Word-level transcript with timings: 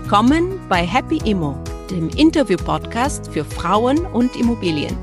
Willkommen 0.00 0.60
bei 0.68 0.86
Happy 0.86 1.18
Immo, 1.28 1.60
dem 1.90 2.08
Interview-Podcast 2.10 3.32
für 3.32 3.44
Frauen 3.44 4.06
und 4.06 4.36
Immobilien. 4.36 4.96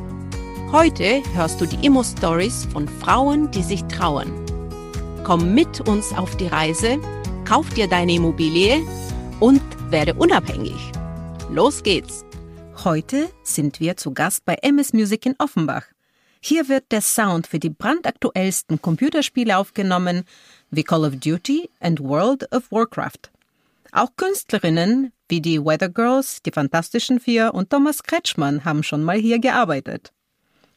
Heute 0.71 1.21
hörst 1.33 1.59
du 1.59 1.65
die 1.65 1.85
Immo-Stories 1.85 2.65
von 2.71 2.87
Frauen, 2.87 3.51
die 3.51 3.61
sich 3.61 3.83
trauen. 3.83 4.31
Komm 5.25 5.53
mit 5.53 5.81
uns 5.81 6.13
auf 6.13 6.37
die 6.37 6.47
Reise, 6.47 6.97
kauf 7.43 7.67
dir 7.71 7.89
deine 7.89 8.13
Immobilie 8.13 8.83
und 9.41 9.61
werde 9.91 10.13
unabhängig. 10.13 10.79
Los 11.51 11.83
geht's! 11.83 12.23
Heute 12.85 13.29
sind 13.43 13.81
wir 13.81 13.97
zu 13.97 14.13
Gast 14.13 14.45
bei 14.45 14.55
MS 14.61 14.93
Music 14.93 15.25
in 15.25 15.35
Offenbach. 15.39 15.83
Hier 16.39 16.69
wird 16.69 16.93
der 16.93 17.01
Sound 17.01 17.47
für 17.47 17.59
die 17.59 17.69
brandaktuellsten 17.69 18.81
Computerspiele 18.81 19.57
aufgenommen, 19.57 20.23
wie 20.71 20.83
Call 20.83 21.03
of 21.03 21.17
Duty 21.17 21.69
and 21.81 21.99
World 21.99 22.49
of 22.53 22.71
Warcraft. 22.71 23.34
Auch 23.95 24.17
Künstlerinnen 24.17 25.13
wie 25.29 25.39
die 25.39 25.63
Weather 25.63 25.87
Girls, 25.87 26.41
die 26.41 26.51
Fantastischen 26.51 27.21
Vier 27.21 27.53
und 27.53 27.69
Thomas 27.69 28.03
Kretschmann 28.03 28.65
haben 28.65 28.83
schon 28.83 29.01
mal 29.05 29.17
hier 29.17 29.39
gearbeitet. 29.39 30.11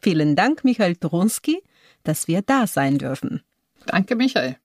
Vielen 0.00 0.36
Dank, 0.36 0.62
Michael 0.62 0.94
Trunski, 0.94 1.60
dass 2.04 2.28
wir 2.28 2.42
da 2.42 2.68
sein 2.68 2.96
dürfen. 2.96 3.42
Danke, 3.86 4.14
Michael. 4.14 4.56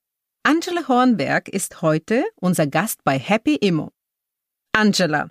Angela 0.44 0.86
Hornberg 0.86 1.48
ist 1.48 1.82
heute 1.82 2.22
unser 2.36 2.68
Gast 2.68 3.02
bei 3.02 3.18
Happy 3.18 3.56
Immo. 3.56 3.90
Angela, 4.70 5.30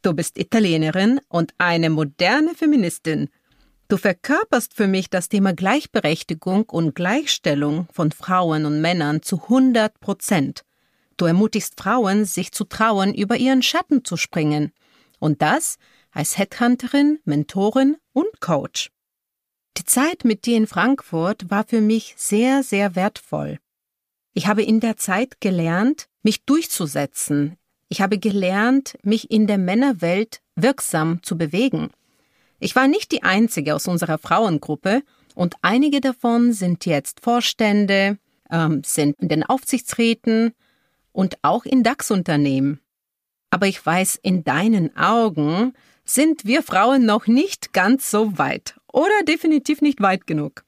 du 0.00 0.14
bist 0.14 0.38
Italienerin 0.38 1.20
und 1.28 1.52
eine 1.58 1.90
moderne 1.90 2.54
Feministin. 2.54 3.28
Du 3.88 3.98
verkörperst 3.98 4.72
für 4.72 4.86
mich 4.86 5.10
das 5.10 5.28
Thema 5.28 5.52
Gleichberechtigung 5.52 6.64
und 6.70 6.94
Gleichstellung 6.94 7.86
von 7.92 8.12
Frauen 8.12 8.64
und 8.64 8.80
Männern 8.80 9.20
zu 9.20 9.42
100 9.42 10.00
Prozent. 10.00 10.64
Du 11.16 11.24
ermutigst 11.24 11.80
Frauen, 11.80 12.24
sich 12.24 12.52
zu 12.52 12.64
trauen, 12.64 13.14
über 13.14 13.36
ihren 13.36 13.62
Schatten 13.62 14.04
zu 14.04 14.16
springen. 14.16 14.72
Und 15.18 15.40
das 15.42 15.78
als 16.10 16.38
Headhunterin, 16.38 17.18
Mentorin 17.24 17.96
und 18.12 18.40
Coach. 18.40 18.90
Die 19.76 19.84
Zeit 19.84 20.24
mit 20.24 20.46
dir 20.46 20.56
in 20.56 20.66
Frankfurt 20.66 21.50
war 21.50 21.64
für 21.64 21.80
mich 21.80 22.14
sehr, 22.16 22.62
sehr 22.62 22.94
wertvoll. 22.96 23.58
Ich 24.32 24.46
habe 24.46 24.62
in 24.62 24.80
der 24.80 24.96
Zeit 24.96 25.40
gelernt, 25.40 26.08
mich 26.22 26.44
durchzusetzen. 26.44 27.56
Ich 27.88 28.00
habe 28.00 28.18
gelernt, 28.18 28.98
mich 29.02 29.30
in 29.30 29.46
der 29.46 29.58
Männerwelt 29.58 30.40
wirksam 30.54 31.22
zu 31.22 31.38
bewegen. 31.38 31.90
Ich 32.58 32.74
war 32.74 32.88
nicht 32.88 33.12
die 33.12 33.22
einzige 33.22 33.74
aus 33.74 33.86
unserer 33.86 34.18
Frauengruppe 34.18 35.02
und 35.34 35.54
einige 35.62 36.00
davon 36.00 36.52
sind 36.52 36.86
jetzt 36.86 37.20
Vorstände, 37.20 38.18
ähm, 38.50 38.82
sind 38.84 39.20
in 39.20 39.28
den 39.28 39.42
Aufsichtsräten 39.42 40.52
und 41.16 41.38
auch 41.40 41.64
in 41.64 41.82
DAX-Unternehmen. 41.82 42.80
Aber 43.48 43.66
ich 43.66 43.84
weiß, 43.84 44.18
in 44.22 44.44
deinen 44.44 44.94
Augen 44.96 45.72
sind 46.04 46.44
wir 46.44 46.62
Frauen 46.62 47.06
noch 47.06 47.26
nicht 47.26 47.72
ganz 47.72 48.10
so 48.10 48.36
weit 48.36 48.74
oder 48.92 49.22
definitiv 49.26 49.80
nicht 49.80 50.02
weit 50.02 50.26
genug. 50.26 50.62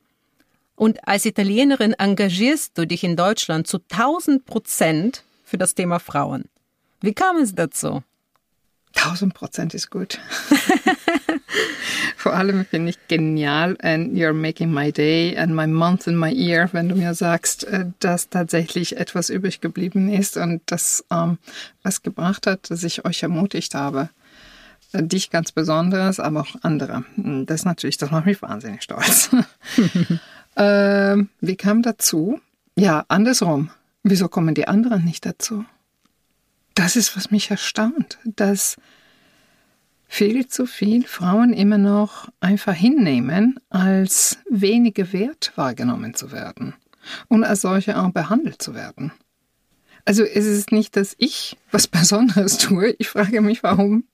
Und 0.74 1.06
als 1.06 1.26
Italienerin 1.26 1.92
engagierst 1.92 2.78
du 2.78 2.86
dich 2.86 3.04
in 3.04 3.14
Deutschland 3.14 3.66
zu 3.66 3.78
1000 3.90 4.46
Prozent 4.46 5.22
für 5.44 5.58
das 5.58 5.74
Thema 5.74 5.98
Frauen. 5.98 6.44
Wie 7.02 7.12
kam 7.12 7.36
es 7.36 7.54
dazu? 7.54 8.02
1000 8.96 9.34
Prozent 9.34 9.74
ist 9.74 9.90
gut. 9.90 10.18
Vor 12.22 12.34
allem 12.34 12.64
finde 12.64 12.90
ich 12.90 12.98
genial 13.06 13.76
and 13.80 14.16
you're 14.16 14.32
making 14.32 14.72
my 14.72 14.90
day 14.90 15.36
and 15.36 15.54
my 15.54 15.68
month 15.68 16.08
in 16.08 16.16
my 16.16 16.28
year, 16.28 16.68
wenn 16.72 16.88
du 16.88 16.96
mir 16.96 17.14
sagst, 17.14 17.62
äh, 17.62 17.86
dass 18.00 18.28
tatsächlich 18.28 18.96
etwas 18.96 19.30
übrig 19.30 19.60
geblieben 19.60 20.12
ist 20.12 20.36
und 20.36 20.60
das 20.66 21.04
ähm, 21.12 21.38
was 21.84 22.02
gebracht 22.02 22.48
hat, 22.48 22.72
dass 22.72 22.82
ich 22.82 23.04
euch 23.04 23.22
ermutigt 23.22 23.76
habe. 23.76 24.08
Äh, 24.92 25.04
dich 25.04 25.30
ganz 25.30 25.52
besonders, 25.52 26.18
aber 26.18 26.40
auch 26.40 26.56
andere. 26.62 27.04
Hm, 27.14 27.46
das 27.46 27.64
natürlich, 27.64 27.98
das 27.98 28.10
macht 28.10 28.26
mich 28.26 28.42
wahnsinnig 28.42 28.82
stolz. 28.82 29.30
ähm, 30.56 31.28
wie 31.40 31.56
kam 31.56 31.82
dazu? 31.82 32.40
Ja, 32.76 33.04
andersrum. 33.06 33.70
Wieso 34.02 34.26
kommen 34.26 34.56
die 34.56 34.66
anderen 34.66 35.04
nicht 35.04 35.24
dazu? 35.24 35.64
Das 36.74 36.96
ist, 36.96 37.16
was 37.16 37.30
mich 37.30 37.52
erstaunt, 37.52 38.18
dass 38.24 38.76
viel 40.08 40.48
zu 40.48 40.66
viel 40.66 41.06
Frauen 41.06 41.52
immer 41.52 41.78
noch 41.78 42.30
einfach 42.40 42.74
hinnehmen, 42.74 43.60
als 43.68 44.38
wenige 44.48 45.12
wert 45.12 45.52
wahrgenommen 45.54 46.14
zu 46.14 46.32
werden 46.32 46.74
und 47.28 47.44
als 47.44 47.60
solche 47.60 47.98
auch 47.98 48.10
behandelt 48.10 48.60
zu 48.60 48.74
werden. 48.74 49.12
Also 50.06 50.24
es 50.24 50.46
ist 50.46 50.72
nicht, 50.72 50.96
dass 50.96 51.14
ich 51.18 51.58
was 51.70 51.86
Besonderes 51.86 52.56
tue. 52.56 52.96
Ich 52.98 53.08
frage 53.08 53.42
mich, 53.42 53.62
warum 53.62 54.04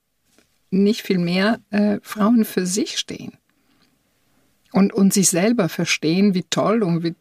nicht 0.69 1.01
viel 1.01 1.19
mehr 1.19 1.61
äh, 1.69 1.99
Frauen 2.03 2.43
für 2.43 2.65
sich 2.65 2.99
stehen 2.99 3.31
und, 4.73 4.93
und 4.93 5.13
sich 5.13 5.29
selber 5.29 5.69
verstehen, 5.69 6.33
wie 6.33 6.43
toll 6.43 6.83
und 6.83 7.03
wie 7.03 7.15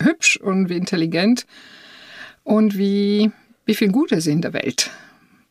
hübsch 0.00 0.38
und 0.38 0.70
wie 0.70 0.76
intelligent 0.76 1.46
und 2.42 2.78
wie, 2.78 3.30
wie 3.66 3.74
viel 3.74 3.92
Gutes 3.92 4.24
sie 4.24 4.32
in 4.32 4.40
der 4.40 4.54
Welt 4.54 4.90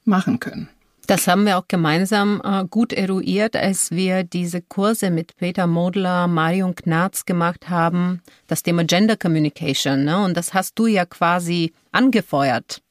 machen 0.04 0.40
können. 0.40 0.70
Das 1.08 1.28
haben 1.28 1.46
wir 1.46 1.58
auch 1.58 1.68
gemeinsam 1.68 2.42
äh, 2.44 2.66
gut 2.66 2.92
eruiert, 2.92 3.56
als 3.56 3.92
wir 3.92 4.24
diese 4.24 4.62
Kurse 4.62 5.12
mit 5.12 5.36
Peter 5.38 5.68
Modler, 5.68 6.28
Marion 6.28 6.74
Knarz 6.74 7.26
gemacht 7.26 7.70
haben, 7.70 8.22
das 8.48 8.64
Thema 8.64 8.84
Gender 8.84 9.16
Communication. 9.16 10.04
Ne? 10.04 10.24
Und 10.24 10.36
das 10.36 10.54
hast 10.54 10.80
du 10.80 10.88
ja 10.88 11.06
quasi 11.06 11.74
angefeuert. 11.92 12.82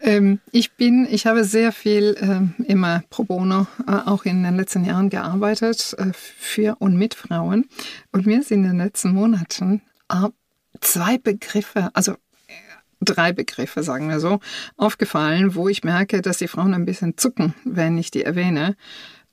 Ähm, 0.00 0.38
ich 0.52 0.72
bin, 0.72 1.08
ich 1.10 1.26
habe 1.26 1.44
sehr 1.44 1.72
viel 1.72 2.16
ähm, 2.20 2.54
immer 2.66 3.02
pro 3.10 3.24
bono 3.24 3.66
äh, 3.88 3.92
auch 3.92 4.24
in 4.24 4.44
den 4.44 4.56
letzten 4.56 4.84
Jahren 4.84 5.10
gearbeitet 5.10 5.94
äh, 5.98 6.12
für 6.14 6.76
und 6.78 6.96
mit 6.96 7.14
Frauen. 7.14 7.66
Und 8.12 8.26
mir 8.26 8.42
sind 8.42 8.64
in 8.64 8.70
den 8.70 8.78
letzten 8.78 9.12
Monaten 9.12 9.82
äh, 10.08 10.28
zwei 10.80 11.18
Begriffe, 11.18 11.90
also 11.94 12.14
drei 13.00 13.32
Begriffe, 13.32 13.82
sagen 13.82 14.08
wir 14.08 14.20
so, 14.20 14.40
aufgefallen, 14.76 15.54
wo 15.54 15.68
ich 15.68 15.84
merke, 15.84 16.22
dass 16.22 16.38
die 16.38 16.48
Frauen 16.48 16.74
ein 16.74 16.84
bisschen 16.84 17.16
zucken, 17.16 17.54
wenn 17.64 17.98
ich 17.98 18.10
die 18.10 18.22
erwähne. 18.22 18.76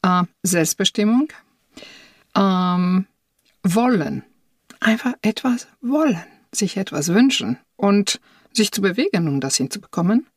Äh, 0.01 0.23
Selbstbestimmung, 0.43 1.29
ähm, 2.35 3.05
wollen, 3.63 4.23
einfach 4.79 5.13
etwas 5.21 5.67
wollen, 5.81 6.23
sich 6.51 6.77
etwas 6.77 7.09
wünschen 7.09 7.57
und 7.75 8.19
sich 8.53 8.71
zu 8.71 8.81
bewegen, 8.81 9.27
um 9.27 9.39
das 9.39 9.57
hinzubekommen. 9.57 10.27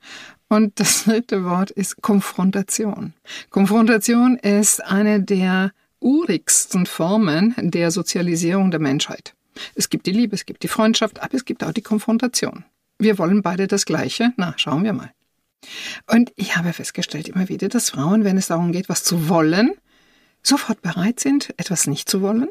Und 0.48 0.80
das 0.80 1.04
dritte 1.04 1.44
Wort 1.44 1.70
ist 1.70 2.02
Konfrontation. 2.02 3.14
Konfrontation 3.50 4.36
ist 4.36 4.84
eine 4.84 5.22
der 5.22 5.72
urigsten 6.00 6.86
Formen 6.86 7.54
der 7.58 7.91
Sozialisierung 7.91 8.70
der 8.70 8.80
Menschheit. 8.80 9.34
Es 9.74 9.91
gibt 9.91 10.06
die 10.06 10.12
Liebe, 10.12 10.34
es 10.34 10.47
gibt 10.47 10.62
die 10.62 10.68
Freundschaft, 10.68 11.22
aber 11.22 11.34
es 11.34 11.44
gibt 11.44 11.62
auch 11.62 11.72
die 11.72 11.82
Konfrontation 11.82 12.64
wir 13.00 13.19
wollen 13.19 13.43
beide 13.43 13.66
das 13.66 13.84
Gleiche. 13.84 14.33
Na, 14.37 14.55
schauen 14.56 14.84
wir 14.84 14.93
mal. 14.93 15.11
Und 16.06 16.33
ich 16.37 16.56
habe 16.56 16.72
festgestellt 16.72 17.28
immer 17.28 17.49
wieder, 17.49 17.69
dass 17.69 17.91
Frauen, 17.91 18.25
wenn 18.25 18.37
es 18.38 18.49
darum 18.49 18.72
geht, 18.72 18.88
was 18.88 19.05
zu 19.05 19.28
wollen, 19.28 19.72
sofort 20.43 20.81
bereit 20.83 21.21
sind, 21.21 21.53
etwas 21.59 21.87
nicht 21.87 22.09
zu 22.09 22.22
wollen. 22.22 22.49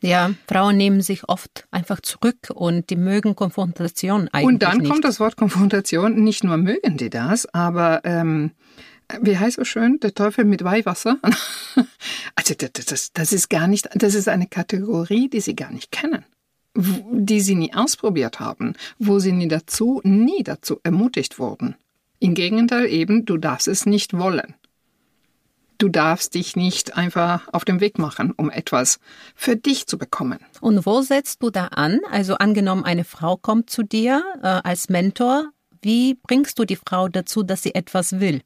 Ja, 0.00 0.32
Frauen 0.48 0.76
nehmen 0.76 1.00
sich 1.00 1.28
oft 1.28 1.68
einfach 1.70 2.00
zurück 2.00 2.50
und 2.52 2.90
die 2.90 2.96
mögen 2.96 3.36
Konfrontation 3.36 4.28
eigentlich 4.32 4.46
Und 4.46 4.62
dann 4.62 4.78
nicht. 4.78 4.90
kommt 4.90 5.04
das 5.04 5.20
Wort 5.20 5.36
Konfrontation. 5.36 6.24
Nicht 6.24 6.42
nur 6.42 6.56
mögen 6.56 6.96
die 6.96 7.08
das, 7.08 7.46
aber 7.54 8.00
ähm, 8.02 8.50
wie 9.20 9.38
heißt 9.38 9.56
so 9.56 9.64
schön, 9.64 10.00
der 10.00 10.12
Teufel 10.12 10.44
mit 10.44 10.64
Weihwasser? 10.64 11.18
also 12.34 12.54
das, 12.54 12.84
das, 12.84 13.12
das 13.12 13.32
ist 13.32 13.48
gar 13.48 13.68
nicht, 13.68 13.88
das 13.94 14.16
ist 14.16 14.28
eine 14.28 14.48
Kategorie, 14.48 15.28
die 15.28 15.40
sie 15.40 15.54
gar 15.54 15.70
nicht 15.70 15.92
kennen 15.92 16.24
die 16.74 17.40
sie 17.40 17.54
nie 17.54 17.74
ausprobiert 17.74 18.40
haben, 18.40 18.74
wo 18.98 19.18
sie 19.18 19.32
nie 19.32 19.48
dazu, 19.48 20.00
nie 20.04 20.42
dazu 20.42 20.80
ermutigt 20.82 21.38
wurden. 21.38 21.76
Im 22.18 22.34
Gegenteil 22.34 22.86
eben, 22.86 23.24
du 23.24 23.36
darfst 23.36 23.68
es 23.68 23.84
nicht 23.84 24.16
wollen. 24.16 24.54
Du 25.78 25.88
darfst 25.88 26.34
dich 26.34 26.54
nicht 26.54 26.96
einfach 26.96 27.48
auf 27.52 27.64
den 27.64 27.80
Weg 27.80 27.98
machen, 27.98 28.32
um 28.36 28.50
etwas 28.50 29.00
für 29.34 29.56
dich 29.56 29.88
zu 29.88 29.98
bekommen. 29.98 30.38
Und 30.60 30.86
wo 30.86 31.02
setzt 31.02 31.42
du 31.42 31.50
da 31.50 31.66
an? 31.66 31.98
Also 32.10 32.36
angenommen, 32.36 32.84
eine 32.84 33.04
Frau 33.04 33.36
kommt 33.36 33.68
zu 33.68 33.82
dir 33.82 34.22
äh, 34.42 34.46
als 34.46 34.88
Mentor. 34.88 35.50
Wie 35.82 36.14
bringst 36.14 36.58
du 36.60 36.64
die 36.64 36.76
Frau 36.76 37.08
dazu, 37.08 37.42
dass 37.42 37.64
sie 37.64 37.74
etwas 37.74 38.20
will? 38.20 38.42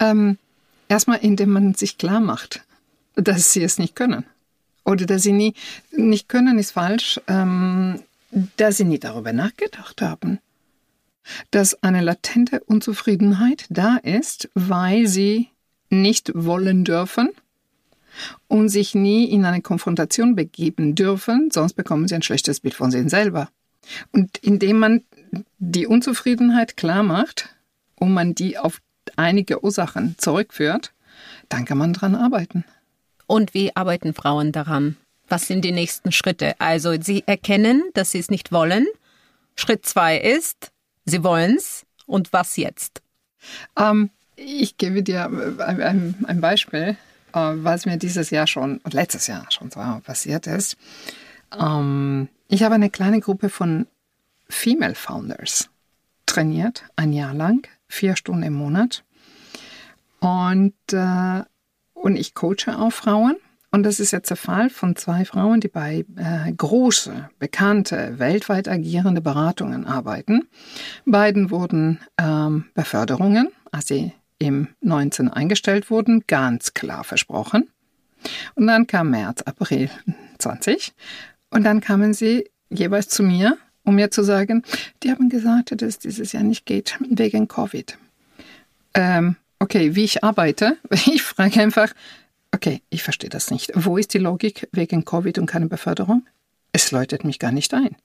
Ähm, 0.00 0.38
erstmal, 0.88 1.18
indem 1.18 1.50
man 1.50 1.74
sich 1.74 1.98
klar 1.98 2.20
macht, 2.20 2.64
dass 3.14 3.52
sie 3.52 3.62
es 3.62 3.78
nicht 3.78 3.94
können 3.94 4.24
oder 4.84 5.06
dass 5.06 5.22
sie 5.22 5.32
nie, 5.32 5.54
nicht 5.92 6.28
können, 6.28 6.58
ist 6.58 6.72
falsch, 6.72 7.20
ähm, 7.26 8.02
dass 8.56 8.76
sie 8.76 8.84
nie 8.84 8.98
darüber 8.98 9.32
nachgedacht 9.32 10.02
haben, 10.02 10.38
dass 11.50 11.82
eine 11.82 12.00
latente 12.00 12.60
Unzufriedenheit 12.60 13.66
da 13.70 13.96
ist, 13.96 14.50
weil 14.54 15.06
sie 15.06 15.48
nicht 15.90 16.32
wollen 16.34 16.84
dürfen 16.84 17.30
und 18.48 18.68
sich 18.68 18.94
nie 18.94 19.24
in 19.24 19.44
eine 19.44 19.62
Konfrontation 19.62 20.34
begeben 20.34 20.94
dürfen, 20.94 21.50
sonst 21.52 21.74
bekommen 21.74 22.08
sie 22.08 22.14
ein 22.14 22.22
schlechtes 22.22 22.60
Bild 22.60 22.74
von 22.74 22.90
sich 22.90 23.08
selber. 23.08 23.48
Und 24.12 24.38
indem 24.38 24.78
man 24.78 25.02
die 25.58 25.86
Unzufriedenheit 25.86 26.76
klar 26.76 27.02
macht 27.02 27.54
und 27.96 28.12
man 28.12 28.34
die 28.34 28.58
auf 28.58 28.80
einige 29.16 29.62
Ursachen 29.62 30.14
zurückführt, 30.18 30.92
dann 31.48 31.64
kann 31.64 31.78
man 31.78 31.92
dran 31.92 32.14
arbeiten. 32.14 32.64
Und 33.26 33.54
wie 33.54 33.74
arbeiten 33.74 34.14
Frauen 34.14 34.52
daran? 34.52 34.96
Was 35.28 35.46
sind 35.46 35.64
die 35.64 35.72
nächsten 35.72 36.12
Schritte? 36.12 36.54
Also 36.60 37.00
sie 37.00 37.24
erkennen, 37.26 37.82
dass 37.94 38.10
sie 38.10 38.18
es 38.18 38.30
nicht 38.30 38.52
wollen. 38.52 38.86
Schritt 39.56 39.86
zwei 39.86 40.18
ist, 40.18 40.70
sie 41.04 41.24
wollen 41.24 41.56
es. 41.56 41.86
Und 42.06 42.32
was 42.32 42.56
jetzt? 42.56 43.02
Ähm, 43.78 44.10
ich 44.36 44.76
gebe 44.76 45.02
dir 45.02 45.24
ein, 45.58 46.14
ein 46.26 46.40
Beispiel, 46.40 46.96
äh, 47.32 47.52
was 47.54 47.86
mir 47.86 47.96
dieses 47.96 48.30
Jahr 48.30 48.46
schon, 48.46 48.80
letztes 48.90 49.26
Jahr 49.26 49.46
schon 49.50 49.70
so 49.70 49.80
passiert 50.04 50.46
ist. 50.46 50.76
Ähm, 51.58 52.28
ich 52.48 52.62
habe 52.62 52.74
eine 52.74 52.90
kleine 52.90 53.20
Gruppe 53.20 53.48
von 53.48 53.86
Female 54.48 54.94
Founders 54.94 55.70
trainiert, 56.26 56.84
ein 56.96 57.12
Jahr 57.12 57.32
lang, 57.32 57.66
vier 57.88 58.16
Stunden 58.16 58.42
im 58.42 58.54
Monat. 58.54 59.04
Und, 60.20 60.74
äh, 60.92 61.42
und 61.94 62.16
ich 62.16 62.34
coache 62.34 62.76
auch 62.78 62.92
Frauen. 62.92 63.36
Und 63.70 63.82
das 63.82 63.98
ist 63.98 64.12
jetzt 64.12 64.30
der 64.30 64.36
Fall 64.36 64.70
von 64.70 64.94
zwei 64.94 65.24
Frauen, 65.24 65.60
die 65.60 65.68
bei 65.68 66.04
äh, 66.16 66.52
große, 66.52 67.28
bekannte, 67.40 68.18
weltweit 68.18 68.68
agierende 68.68 69.20
Beratungen 69.20 69.84
arbeiten. 69.84 70.46
Beiden 71.06 71.50
wurden 71.50 71.98
ähm, 72.16 72.66
Beförderungen, 72.74 73.48
als 73.72 73.88
sie 73.88 74.12
im 74.38 74.68
19 74.80 75.28
eingestellt 75.28 75.90
wurden, 75.90 76.22
ganz 76.28 76.74
klar 76.74 77.02
versprochen. 77.02 77.68
Und 78.54 78.68
dann 78.68 78.86
kam 78.86 79.10
März, 79.10 79.42
April 79.42 79.90
20 80.38 80.94
und 81.50 81.64
dann 81.64 81.80
kamen 81.80 82.14
sie 82.14 82.48
jeweils 82.70 83.08
zu 83.08 83.22
mir, 83.22 83.58
um 83.84 83.96
mir 83.96 84.10
zu 84.10 84.22
sagen, 84.22 84.62
die 85.02 85.10
haben 85.10 85.28
gesagt, 85.28 85.72
dass 85.72 85.82
es 85.82 85.98
dieses 85.98 86.32
Jahr 86.32 86.42
nicht 86.42 86.64
geht 86.64 86.98
wegen 87.00 87.48
Covid. 87.48 87.98
Ähm, 88.94 89.36
okay, 89.64 89.94
wie 89.94 90.04
ich 90.04 90.22
arbeite, 90.22 90.76
ich 90.90 91.22
frage 91.22 91.60
einfach, 91.60 91.92
okay, 92.52 92.82
ich 92.90 93.02
verstehe 93.02 93.30
das 93.30 93.50
nicht. 93.50 93.72
Wo 93.74 93.96
ist 93.96 94.12
die 94.12 94.18
Logik 94.18 94.68
wegen 94.72 95.06
Covid 95.06 95.38
und 95.38 95.46
keine 95.46 95.66
Beförderung? 95.66 96.26
Es 96.72 96.90
läutet 96.90 97.24
mich 97.24 97.38
gar 97.38 97.50
nicht 97.50 97.72
ein. 97.72 97.96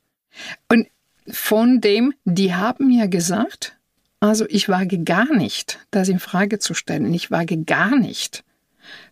Und 0.70 0.88
von 1.30 1.82
dem, 1.82 2.14
die 2.24 2.54
haben 2.56 2.88
mir 2.88 3.10
gesagt, 3.10 3.76
also 4.22 4.46
ich 4.50 4.70
wage 4.70 5.00
gar 5.04 5.34
nicht, 5.36 5.80
das 5.92 6.08
in 6.08 6.20
Frage 6.20 6.60
zu 6.60 6.74
stellen. 6.74 7.14
Ich 7.14 7.30
wage 7.30 7.58
gar 7.58 7.96
nicht 7.98 8.44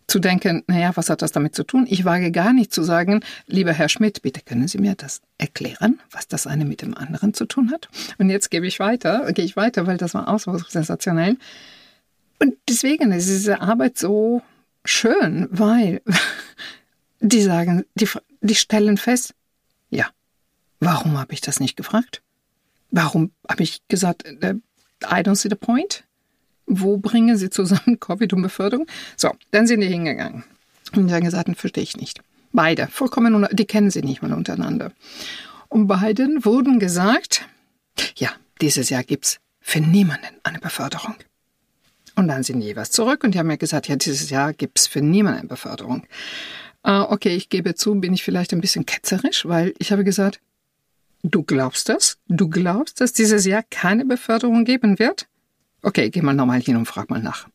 zu 0.06 0.18
denken, 0.18 0.64
naja, 0.66 0.92
was 0.94 1.10
hat 1.10 1.20
das 1.20 1.32
damit 1.32 1.54
zu 1.54 1.64
tun? 1.64 1.86
Ich 1.88 2.06
wage 2.06 2.32
gar 2.32 2.54
nicht 2.54 2.72
zu 2.72 2.82
sagen, 2.82 3.20
lieber 3.46 3.74
Herr 3.74 3.90
Schmidt, 3.90 4.22
bitte 4.22 4.40
können 4.40 4.68
Sie 4.68 4.78
mir 4.78 4.94
das 4.94 5.20
erklären, 5.36 6.00
was 6.10 6.28
das 6.28 6.46
eine 6.46 6.64
mit 6.64 6.80
dem 6.80 6.96
anderen 6.96 7.34
zu 7.34 7.44
tun 7.44 7.70
hat? 7.70 7.88
Und 8.16 8.30
jetzt 8.30 8.50
gebe 8.50 8.66
ich 8.66 8.80
weiter, 8.80 9.30
gehe 9.34 9.44
ich 9.44 9.56
weiter, 9.56 9.86
weil 9.86 9.98
das 9.98 10.14
war 10.14 10.28
auch 10.28 10.40
so 10.40 10.56
sensationell. 10.56 11.36
Und 12.38 12.54
deswegen 12.68 13.12
ist 13.12 13.28
diese 13.28 13.60
Arbeit 13.60 13.98
so 13.98 14.42
schön, 14.84 15.48
weil 15.50 16.02
die 17.20 17.42
sagen, 17.42 17.84
die, 17.94 18.08
die 18.40 18.54
stellen 18.54 18.96
fest, 18.96 19.34
ja, 19.90 20.06
warum 20.80 21.18
habe 21.18 21.32
ich 21.34 21.40
das 21.40 21.60
nicht 21.60 21.76
gefragt? 21.76 22.22
Warum 22.90 23.32
habe 23.48 23.62
ich 23.62 23.86
gesagt, 23.88 24.24
äh, 24.24 24.54
I 25.04 25.20
don't 25.20 25.36
see 25.36 25.48
the 25.48 25.56
point? 25.56 26.04
Wo 26.66 26.98
bringen 26.98 27.36
sie 27.36 27.50
zusammen 27.50 28.00
Covid 28.00 28.32
und 28.32 28.42
Beförderung? 28.42 28.86
So, 29.16 29.32
dann 29.50 29.66
sind 29.66 29.80
die 29.80 29.88
hingegangen. 29.88 30.44
Und 30.94 31.08
die 31.08 31.14
haben 31.14 31.24
gesagt, 31.24 31.54
verstehe 31.56 31.82
ich 31.82 31.96
nicht. 31.96 32.20
Beide, 32.52 32.86
vollkommen, 32.86 33.46
die 33.52 33.66
kennen 33.66 33.90
sie 33.90 34.02
nicht 34.02 34.22
mal 34.22 34.32
untereinander. 34.32 34.92
Und 35.68 35.86
beiden 35.86 36.44
wurden 36.46 36.78
gesagt, 36.78 37.46
ja, 38.16 38.30
dieses 38.60 38.88
Jahr 38.88 39.04
gibt's 39.04 39.38
für 39.60 39.80
niemanden 39.80 40.34
eine 40.44 40.58
Beförderung. 40.58 41.14
Und 42.18 42.26
dann 42.26 42.42
sind 42.42 42.58
die 42.58 42.66
jeweils 42.66 42.90
zurück 42.90 43.22
und 43.22 43.32
die 43.32 43.38
haben 43.38 43.46
mir 43.46 43.58
gesagt, 43.58 43.86
ja, 43.86 43.94
dieses 43.94 44.28
Jahr 44.28 44.52
gibt's 44.52 44.88
für 44.88 45.00
niemanden 45.00 45.38
eine 45.38 45.48
Beförderung. 45.48 46.02
Äh, 46.82 46.98
okay, 46.98 47.36
ich 47.36 47.48
gebe 47.48 47.76
zu, 47.76 47.94
bin 47.94 48.12
ich 48.12 48.24
vielleicht 48.24 48.52
ein 48.52 48.60
bisschen 48.60 48.84
ketzerisch, 48.86 49.46
weil 49.46 49.72
ich 49.78 49.92
habe 49.92 50.02
gesagt, 50.02 50.40
du 51.22 51.44
glaubst 51.44 51.88
das? 51.88 52.18
Du 52.26 52.48
glaubst, 52.48 53.00
dass 53.00 53.12
dieses 53.12 53.46
Jahr 53.46 53.62
keine 53.70 54.04
Beförderung 54.04 54.64
geben 54.64 54.98
wird? 54.98 55.28
Okay, 55.82 56.10
geh 56.10 56.20
mal 56.20 56.34
nochmal 56.34 56.60
hin 56.60 56.74
und 56.74 56.86
frag 56.86 57.08
mal 57.08 57.22
nach. 57.22 57.46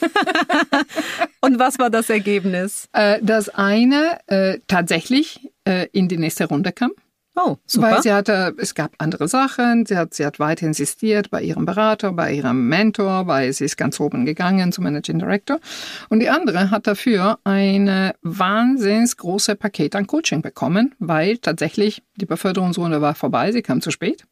und 1.40 1.58
was 1.58 1.80
war 1.80 1.90
das 1.90 2.10
Ergebnis? 2.10 2.88
Äh, 2.92 3.18
dass 3.22 3.48
eine 3.48 4.20
äh, 4.28 4.60
tatsächlich 4.68 5.50
äh, 5.64 5.88
in 5.90 6.06
die 6.06 6.16
nächste 6.16 6.44
Runde 6.44 6.70
kam. 6.70 6.92
Oh, 7.36 7.56
super. 7.64 7.92
Weil 7.92 8.02
sie 8.02 8.12
hatte, 8.12 8.54
es 8.58 8.74
gab 8.74 8.92
andere 8.98 9.28
Sachen, 9.28 9.86
sie 9.86 9.96
hat, 9.96 10.14
sie 10.14 10.26
hat 10.26 10.40
weiter 10.40 10.66
insistiert 10.66 11.30
bei 11.30 11.42
ihrem 11.42 11.64
Berater, 11.64 12.12
bei 12.12 12.34
ihrem 12.34 12.68
Mentor, 12.68 13.26
weil 13.28 13.52
sie 13.52 13.64
ist 13.64 13.76
ganz 13.76 14.00
oben 14.00 14.26
gegangen 14.26 14.72
zum 14.72 14.84
Managing 14.84 15.20
Director. 15.20 15.60
Und 16.08 16.20
die 16.20 16.28
andere 16.28 16.70
hat 16.70 16.86
dafür 16.86 17.38
eine 17.44 18.14
wahnsinns 18.22 19.16
große 19.16 19.54
Paket 19.54 19.94
an 19.94 20.06
Coaching 20.06 20.42
bekommen, 20.42 20.94
weil 20.98 21.38
tatsächlich 21.38 22.02
die 22.16 22.26
Beförderungsrunde 22.26 23.00
war 23.00 23.14
vorbei, 23.14 23.52
sie 23.52 23.62
kam 23.62 23.80
zu 23.80 23.90
spät. 23.90 24.24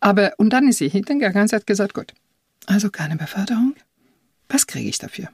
Aber, 0.00 0.32
und 0.36 0.52
dann 0.52 0.68
ist 0.68 0.78
sie 0.78 0.88
hingegangen, 0.88 1.48
sie 1.48 1.56
hat 1.56 1.66
gesagt, 1.66 1.94
gut, 1.94 2.12
also 2.66 2.90
keine 2.90 3.16
Beförderung. 3.16 3.74
Was 4.48 4.66
kriege 4.66 4.88
ich 4.88 4.98
dafür? 4.98 5.28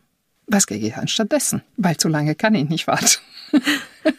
Was 0.46 0.66
kriege 0.66 0.86
ich 0.86 0.96
anstattdessen? 0.96 1.62
Weil 1.76 1.96
zu 1.96 2.08
lange 2.08 2.34
kann 2.34 2.54
ich 2.54 2.68
nicht 2.68 2.86
warten. 2.86 3.20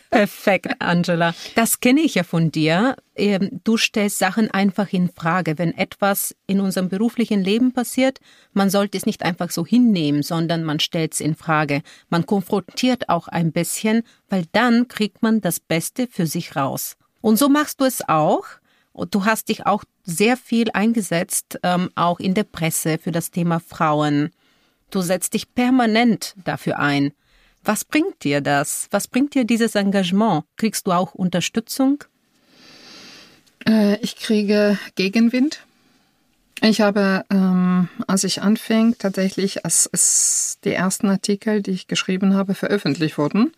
Perfekt, 0.10 0.76
Angela. 0.80 1.36
Das 1.56 1.80
kenne 1.80 2.02
ich 2.02 2.16
ja 2.16 2.24
von 2.24 2.52
dir. 2.52 2.96
Ähm, 3.16 3.62
du 3.64 3.78
stellst 3.78 4.18
Sachen 4.18 4.50
einfach 4.50 4.92
in 4.94 5.10
Frage. 5.10 5.58
Wenn 5.58 5.78
etwas 5.78 6.36
in 6.48 6.60
unserem 6.62 6.90
beruflichen 6.90 7.44
Leben 7.44 7.74
passiert, 7.74 8.20
man 8.54 8.70
sollte 8.70 8.98
es 8.98 9.06
nicht 9.06 9.24
einfach 9.24 9.52
so 9.52 9.66
hinnehmen, 9.66 10.24
sondern 10.24 10.64
man 10.64 10.80
stellt 10.80 11.14
es 11.14 11.20
in 11.20 11.36
Frage. 11.36 11.82
Man 12.10 12.26
konfrontiert 12.26 13.10
auch 13.10 13.28
ein 13.28 13.52
bisschen, 13.52 14.04
weil 14.30 14.46
dann 14.52 14.88
kriegt 14.88 15.22
man 15.22 15.42
das 15.42 15.60
Beste 15.60 16.08
für 16.08 16.28
sich 16.28 16.56
raus. 16.56 16.96
Und 17.22 17.38
so 17.38 17.50
machst 17.50 17.82
du 17.82 17.86
es 17.86 18.08
auch. 18.08 18.46
Du 19.12 19.26
hast 19.26 19.50
dich 19.50 19.66
auch 19.66 19.84
sehr 20.04 20.38
viel 20.38 20.70
eingesetzt, 20.72 21.60
ähm, 21.64 21.90
auch 21.96 22.20
in 22.20 22.34
der 22.34 22.46
Presse 22.46 22.98
für 22.98 23.12
das 23.12 23.32
Thema 23.32 23.60
Frauen. 23.60 24.32
Du 24.96 25.02
setzt 25.02 25.34
dich 25.34 25.54
permanent 25.54 26.36
dafür 26.46 26.80
ein. 26.80 27.12
Was 27.66 27.84
bringt 27.84 28.24
dir 28.24 28.40
das? 28.40 28.88
Was 28.92 29.10
bringt 29.10 29.36
dir 29.36 29.44
dieses 29.44 29.76
Engagement? 29.76 30.46
Kriegst 30.56 30.88
du 30.88 30.94
auch 30.94 31.14
Unterstützung? 31.14 32.06
Äh, 33.68 33.98
ich 34.00 34.16
kriege 34.16 34.80
Gegenwind. 34.96 35.66
Ich 36.62 36.80
habe, 36.80 37.26
ähm, 37.30 37.90
als 38.08 38.24
ich 38.24 38.42
anfing, 38.42 38.96
tatsächlich, 38.98 39.66
als, 39.66 39.90
als 39.92 40.60
die 40.64 40.72
ersten 40.72 41.10
Artikel, 41.10 41.62
die 41.62 41.72
ich 41.72 41.88
geschrieben 41.88 42.34
habe, 42.34 42.54
veröffentlicht 42.54 43.18
wurden, 43.18 43.52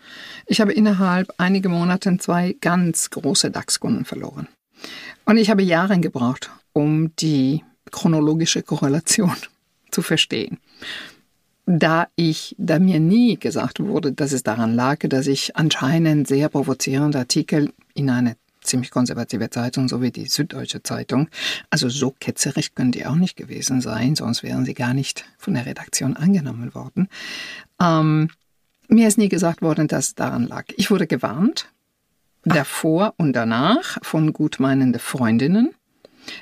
ich 0.47 0.59
habe 0.59 0.73
innerhalb 0.73 1.31
einiger 1.37 1.69
Monate 1.69 2.17
zwei 2.17 2.55
ganz 2.61 3.11
große 3.11 3.51
DAX-Kunden 3.51 4.05
verloren. 4.05 4.47
Und 5.25 5.37
ich 5.37 5.51
habe 5.51 5.61
Jahre 5.61 5.99
gebraucht, 5.99 6.49
um 6.73 7.15
die 7.17 7.63
chronologische 7.91 8.63
Korrelation 8.63 9.35
zu 9.91 10.01
verstehen. 10.01 10.57
Da 11.69 12.07
ich, 12.15 12.55
da 12.57 12.79
mir 12.79 13.01
nie 13.01 13.37
gesagt 13.37 13.81
wurde, 13.81 14.13
dass 14.13 14.31
es 14.31 14.41
daran 14.41 14.73
lag, 14.73 14.99
dass 14.99 15.27
ich 15.27 15.57
anscheinend 15.57 16.25
sehr 16.25 16.47
provozierende 16.47 17.19
Artikel 17.19 17.73
in 17.93 18.09
eine 18.09 18.37
ziemlich 18.61 18.89
konservative 18.89 19.49
Zeitung, 19.49 19.89
so 19.89 20.01
wie 20.01 20.11
die 20.11 20.27
Süddeutsche 20.27 20.81
Zeitung. 20.81 21.27
Also 21.69 21.89
so 21.89 22.13
ketzerisch 22.17 22.73
können 22.73 22.93
die 22.93 23.05
auch 23.05 23.15
nicht 23.15 23.35
gewesen 23.35 23.81
sein, 23.81 24.15
sonst 24.15 24.43
wären 24.43 24.63
sie 24.63 24.73
gar 24.73 24.93
nicht 24.93 25.25
von 25.37 25.55
der 25.55 25.65
Redaktion 25.65 26.15
angenommen 26.15 26.73
worden. 26.73 27.09
Ähm, 27.81 28.29
mir 28.87 29.09
ist 29.09 29.17
nie 29.17 29.29
gesagt 29.29 29.61
worden, 29.61 29.89
dass 29.89 30.07
es 30.07 30.15
daran 30.15 30.47
lag. 30.47 30.65
Ich 30.77 30.89
wurde 30.89 31.05
gewarnt 31.05 31.69
davor 32.45 33.13
und 33.17 33.33
danach 33.33 33.97
von 34.03 34.31
gutmeinende 34.31 34.99
Freundinnen. 34.99 35.71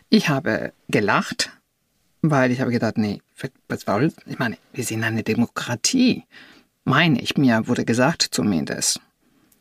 Ich 0.10 0.30
habe 0.30 0.72
gelacht, 0.88 1.52
weil 2.32 2.52
ich 2.52 2.62
habe 2.62 2.72
gedacht, 2.72 2.98
nee, 2.98 3.22
was 3.68 3.82
soll, 3.82 4.14
ich 4.26 4.40
meine, 4.40 4.58
wir 4.74 4.84
sind 4.84 5.04
eine 5.04 5.24
Demokratie. 5.24 6.24
Meine 6.84 7.22
ich, 7.22 7.38
mir 7.38 7.68
wurde 7.68 7.86
gesagt 7.86 8.28
zumindest. 8.32 9.00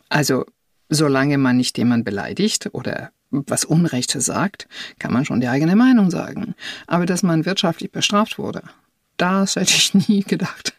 Also, 0.08 0.44
solange 0.88 1.38
man 1.38 1.56
nicht 1.56 1.78
jemand 1.78 2.04
beleidigt 2.04 2.70
oder 2.72 3.10
was 3.30 3.64
Unrechtes 3.64 4.26
sagt, 4.26 4.68
kann 4.98 5.12
man 5.12 5.24
schon 5.24 5.40
die 5.40 5.48
eigene 5.48 5.76
Meinung 5.76 6.10
sagen. 6.10 6.54
Aber 6.86 7.06
dass 7.06 7.22
man 7.22 7.46
wirtschaftlich 7.46 7.90
bestraft 7.90 8.38
wurde, 8.38 8.62
das 9.16 9.56
hätte 9.56 9.74
ich 9.74 9.94
nie 10.08 10.22
gedacht. 10.22 10.74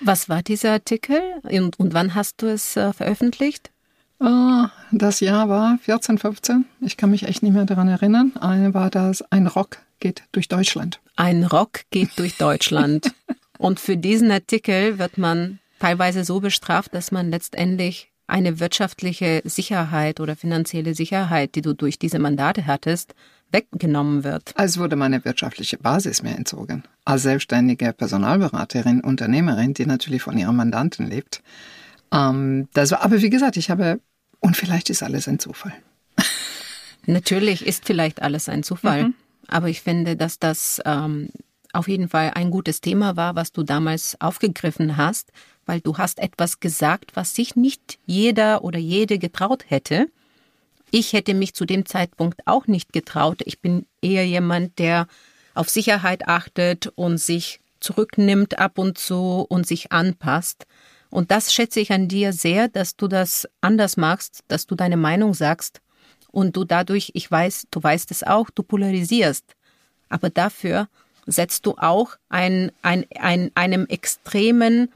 Was 0.00 0.28
war 0.28 0.42
dieser 0.42 0.72
Artikel 0.72 1.20
und, 1.42 1.78
und 1.78 1.94
wann 1.94 2.14
hast 2.14 2.40
du 2.40 2.46
es 2.46 2.76
äh, 2.76 2.92
veröffentlicht? 2.92 3.70
Ah, 4.18 4.70
das 4.92 5.20
Jahr 5.20 5.48
war 5.48 5.78
14, 5.78 6.18
15. 6.18 6.64
Ich 6.80 6.96
kann 6.96 7.10
mich 7.10 7.24
echt 7.24 7.42
nicht 7.42 7.52
mehr 7.52 7.64
daran 7.64 7.88
erinnern. 7.88 8.32
Eine 8.40 8.72
war 8.72 8.88
das, 8.88 9.22
ein 9.32 9.46
Rock 9.46 9.78
geht 10.02 10.24
durch 10.32 10.48
Deutschland. 10.48 11.00
Ein 11.16 11.44
Rock 11.44 11.82
geht 11.90 12.10
durch 12.18 12.36
Deutschland. 12.36 13.14
Und 13.58 13.80
für 13.80 13.96
diesen 13.96 14.30
Artikel 14.30 14.98
wird 14.98 15.16
man 15.16 15.60
teilweise 15.78 16.24
so 16.24 16.40
bestraft, 16.40 16.94
dass 16.94 17.12
man 17.12 17.30
letztendlich 17.30 18.10
eine 18.26 18.60
wirtschaftliche 18.60 19.42
Sicherheit 19.44 20.20
oder 20.20 20.36
finanzielle 20.36 20.94
Sicherheit, 20.94 21.54
die 21.54 21.62
du 21.62 21.72
durch 21.74 21.98
diese 21.98 22.18
Mandate 22.18 22.66
hattest, 22.66 23.14
weggenommen 23.52 24.24
wird. 24.24 24.52
Als 24.56 24.78
wurde 24.78 24.96
meine 24.96 25.24
wirtschaftliche 25.24 25.76
Basis 25.76 26.22
mir 26.22 26.34
entzogen. 26.34 26.82
Als 27.04 27.22
selbstständige 27.22 27.92
Personalberaterin, 27.92 29.00
Unternehmerin, 29.00 29.74
die 29.74 29.86
natürlich 29.86 30.22
von 30.22 30.36
ihrem 30.38 30.56
Mandanten 30.56 31.06
lebt. 31.06 31.42
Ähm, 32.12 32.68
das 32.72 32.90
war, 32.90 33.02
aber 33.02 33.22
wie 33.22 33.30
gesagt, 33.30 33.56
ich 33.56 33.70
habe, 33.70 34.00
und 34.40 34.56
vielleicht 34.56 34.90
ist 34.90 35.02
alles 35.02 35.28
ein 35.28 35.38
Zufall. 35.38 35.74
Natürlich 37.06 37.66
ist 37.66 37.84
vielleicht 37.84 38.22
alles 38.22 38.48
ein 38.48 38.62
Zufall. 38.62 39.04
Mhm. 39.04 39.14
Aber 39.48 39.68
ich 39.68 39.80
finde, 39.80 40.16
dass 40.16 40.38
das 40.38 40.80
ähm, 40.84 41.30
auf 41.72 41.88
jeden 41.88 42.08
Fall 42.08 42.32
ein 42.34 42.50
gutes 42.50 42.80
Thema 42.80 43.16
war, 43.16 43.34
was 43.34 43.52
du 43.52 43.62
damals 43.62 44.20
aufgegriffen 44.20 44.96
hast, 44.96 45.32
weil 45.66 45.80
du 45.80 45.96
hast 45.98 46.18
etwas 46.18 46.60
gesagt, 46.60 47.12
was 47.14 47.34
sich 47.34 47.56
nicht 47.56 47.98
jeder 48.06 48.64
oder 48.64 48.78
jede 48.78 49.18
getraut 49.18 49.64
hätte. 49.68 50.06
Ich 50.90 51.12
hätte 51.12 51.34
mich 51.34 51.54
zu 51.54 51.64
dem 51.64 51.86
Zeitpunkt 51.86 52.46
auch 52.46 52.66
nicht 52.66 52.92
getraut. 52.92 53.40
Ich 53.44 53.60
bin 53.60 53.86
eher 54.02 54.26
jemand, 54.26 54.78
der 54.78 55.06
auf 55.54 55.70
Sicherheit 55.70 56.28
achtet 56.28 56.88
und 56.94 57.18
sich 57.18 57.60
zurücknimmt 57.80 58.58
ab 58.58 58.78
und 58.78 58.98
zu 58.98 59.46
und 59.48 59.66
sich 59.66 59.92
anpasst. 59.92 60.66
Und 61.10 61.30
das 61.30 61.52
schätze 61.52 61.80
ich 61.80 61.92
an 61.92 62.08
dir 62.08 62.32
sehr, 62.32 62.68
dass 62.68 62.96
du 62.96 63.08
das 63.08 63.48
anders 63.60 63.96
machst, 63.96 64.40
dass 64.48 64.66
du 64.66 64.74
deine 64.74 64.96
Meinung 64.96 65.34
sagst 65.34 65.80
und 66.32 66.56
du 66.56 66.64
dadurch, 66.64 67.12
ich 67.14 67.30
weiß, 67.30 67.68
du 67.70 67.82
weißt 67.82 68.10
es 68.10 68.24
auch, 68.24 68.50
du 68.50 68.62
polarisierst. 68.62 69.44
Aber 70.08 70.30
dafür 70.30 70.88
setzt 71.26 71.66
du 71.66 71.76
auch 71.78 72.16
ein, 72.28 72.72
ein, 72.82 73.06
ein, 73.18 73.50
einem 73.54 73.86
extremen 73.86 74.90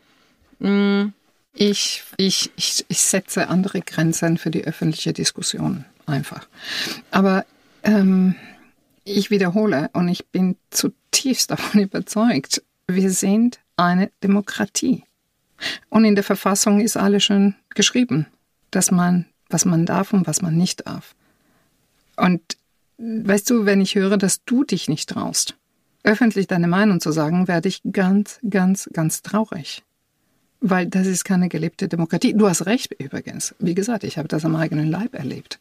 mh, 0.59 1.05
mm, 1.05 1.12
ich, 1.57 2.05
ich, 2.19 2.50
ich, 2.57 2.85
ich 2.88 3.00
setze 3.00 3.49
andere 3.49 3.81
Grenzen 3.81 4.37
für 4.37 4.50
die 4.50 4.64
öffentliche 4.64 5.12
Diskussion 5.12 5.87
einfach. 6.05 6.47
Aber 7.11 7.47
ähm, 7.83 8.35
ich 9.05 9.31
wiederhole 9.31 9.90
und 9.95 10.09
ich 10.09 10.26
bin 10.26 10.57
zutiefst 10.71 11.50
davon 11.50 11.81
überzeugt, 11.81 12.62
wir 12.87 13.11
sind 13.11 13.59
eine 13.76 14.11
Demokratie. 14.23 15.05
Und 15.88 16.05
in 16.05 16.14
der 16.14 16.25
Verfassung 16.25 16.81
ist 16.81 16.97
alles 16.97 17.25
schon 17.25 17.55
geschrieben, 17.71 18.26
dass 18.71 18.90
man, 18.90 19.26
was 19.49 19.64
man 19.64 19.87
darf 19.87 20.12
und 20.12 20.26
was 20.26 20.43
man 20.43 20.57
nicht 20.57 20.87
darf. 20.87 21.15
Und 22.16 22.40
weißt 22.99 23.50
du, 23.50 23.66
wenn 23.66 23.80
ich 23.80 23.94
höre, 23.94 24.16
dass 24.16 24.44
du 24.44 24.64
dich 24.64 24.88
nicht 24.88 25.08
traust, 25.08 25.56
öffentlich 26.02 26.46
deine 26.46 26.68
Meinung 26.68 27.00
zu 27.00 27.12
sagen, 27.12 27.49
werde 27.49 27.68
ich 27.68 27.82
ganz, 27.92 28.38
ganz, 28.49 28.88
ganz 28.92 29.23
traurig. 29.23 29.82
Weil 30.61 30.87
das 30.87 31.06
ist 31.06 31.25
keine 31.25 31.49
gelebte 31.49 31.87
Demokratie. 31.87 32.32
Du 32.32 32.49
hast 32.49 32.64
recht 32.64 32.92
übrigens. 32.99 33.54
Wie 33.58 33.75
gesagt, 33.75 34.04
ich 34.04 34.16
habe 34.16 34.28
das 34.28 34.44
am 34.44 34.56
eigenen 34.56 34.90
Leib 34.90 35.14
erlebt, 35.14 35.58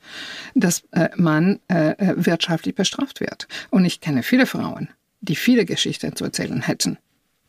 dass 0.53 0.83
äh, 0.91 1.09
man 1.17 1.59
äh, 1.67 1.91
äh 1.91 2.13
wirtschaftlich 2.17 2.75
bestraft 2.75 3.19
wird. 3.19 3.47
Und 3.71 3.83
ich 3.83 3.99
kenne 3.99 4.23
viele 4.23 4.45
Frauen, 4.45 4.89
die 5.19 5.35
viele 5.35 5.65
Geschichten 5.65 6.15
zu 6.15 6.23
erzählen 6.23 6.61
hätten, 6.61 6.97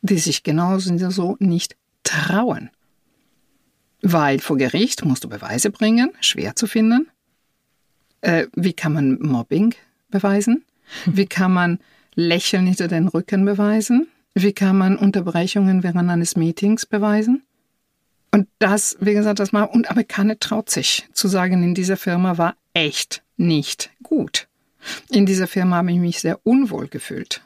die 0.01 0.19
sich 0.19 0.43
genauso 0.43 1.37
nicht 1.39 1.77
trauen. 2.03 2.69
Weil 4.01 4.39
vor 4.39 4.57
Gericht 4.57 5.05
musst 5.05 5.23
du 5.23 5.29
Beweise 5.29 5.69
bringen, 5.69 6.11
schwer 6.19 6.55
zu 6.55 6.67
finden. 6.67 7.07
Äh, 8.21 8.47
wie 8.55 8.73
kann 8.73 8.93
man 8.93 9.19
Mobbing 9.21 9.75
beweisen? 10.09 10.63
Wie 11.05 11.25
kann 11.25 11.53
man 11.53 11.79
Lächeln 12.15 12.65
hinter 12.65 12.87
den 12.87 13.07
Rücken 13.07 13.45
beweisen? 13.45 14.07
Wie 14.33 14.53
kann 14.53 14.77
man 14.77 14.97
Unterbrechungen 14.97 15.83
während 15.83 16.09
eines 16.09 16.35
Meetings 16.35 16.85
beweisen? 16.85 17.43
Und 18.31 18.47
das, 18.59 18.97
wie 18.99 19.13
gesagt, 19.13 19.39
das 19.39 19.51
mal, 19.51 19.63
und 19.63 19.89
aber 19.89 20.03
keiner 20.03 20.37
traut 20.37 20.69
sich 20.69 21.07
zu 21.13 21.27
sagen, 21.27 21.63
in 21.63 21.73
dieser 21.73 21.97
Firma 21.97 22.37
war 22.37 22.55
echt 22.73 23.23
nicht 23.37 23.89
gut. 24.03 24.47
In 25.09 25.25
dieser 25.25 25.47
Firma 25.47 25.77
habe 25.77 25.91
ich 25.91 25.97
mich 25.97 26.19
sehr 26.19 26.39
unwohl 26.43 26.87
gefühlt. 26.87 27.41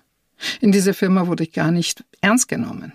In 0.59 0.71
dieser 0.71 0.93
Firma 0.93 1.27
wurde 1.27 1.43
ich 1.43 1.53
gar 1.53 1.71
nicht 1.71 2.03
ernst 2.19 2.47
genommen. 2.47 2.93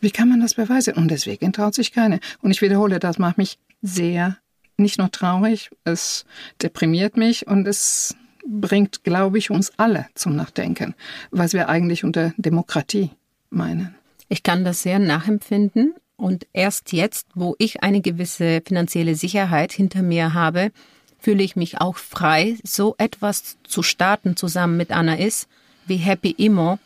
Wie 0.00 0.10
kann 0.10 0.28
man 0.28 0.40
das 0.40 0.54
beweisen? 0.54 0.94
Und 0.94 1.08
deswegen 1.10 1.52
traut 1.52 1.74
sich 1.74 1.92
keiner. 1.92 2.20
Und 2.40 2.50
ich 2.50 2.62
wiederhole, 2.62 2.98
das 2.98 3.18
macht 3.18 3.38
mich 3.38 3.58
sehr, 3.82 4.38
nicht 4.78 4.98
nur 4.98 5.10
traurig, 5.10 5.70
es 5.84 6.24
deprimiert 6.62 7.16
mich 7.16 7.46
und 7.46 7.66
es 7.66 8.16
bringt, 8.46 9.04
glaube 9.04 9.38
ich, 9.38 9.50
uns 9.50 9.72
alle 9.76 10.06
zum 10.14 10.34
Nachdenken, 10.36 10.94
was 11.30 11.52
wir 11.52 11.68
eigentlich 11.68 12.04
unter 12.04 12.32
Demokratie 12.36 13.10
meinen. 13.50 13.94
Ich 14.28 14.42
kann 14.42 14.64
das 14.64 14.82
sehr 14.82 14.98
nachempfinden 14.98 15.94
und 16.16 16.46
erst 16.52 16.92
jetzt, 16.92 17.26
wo 17.34 17.54
ich 17.58 17.82
eine 17.82 18.00
gewisse 18.00 18.62
finanzielle 18.66 19.14
Sicherheit 19.14 19.72
hinter 19.72 20.02
mir 20.02 20.34
habe, 20.34 20.70
fühle 21.18 21.42
ich 21.42 21.56
mich 21.56 21.80
auch 21.80 21.96
frei, 21.96 22.56
so 22.62 22.94
etwas 22.98 23.58
zu 23.64 23.82
starten 23.82 24.36
zusammen 24.36 24.76
mit 24.76 24.90
Anna 24.90 25.14
ist, 25.16 25.48
wie 25.86 25.96
Happy 25.96 26.30
Immo, 26.30 26.78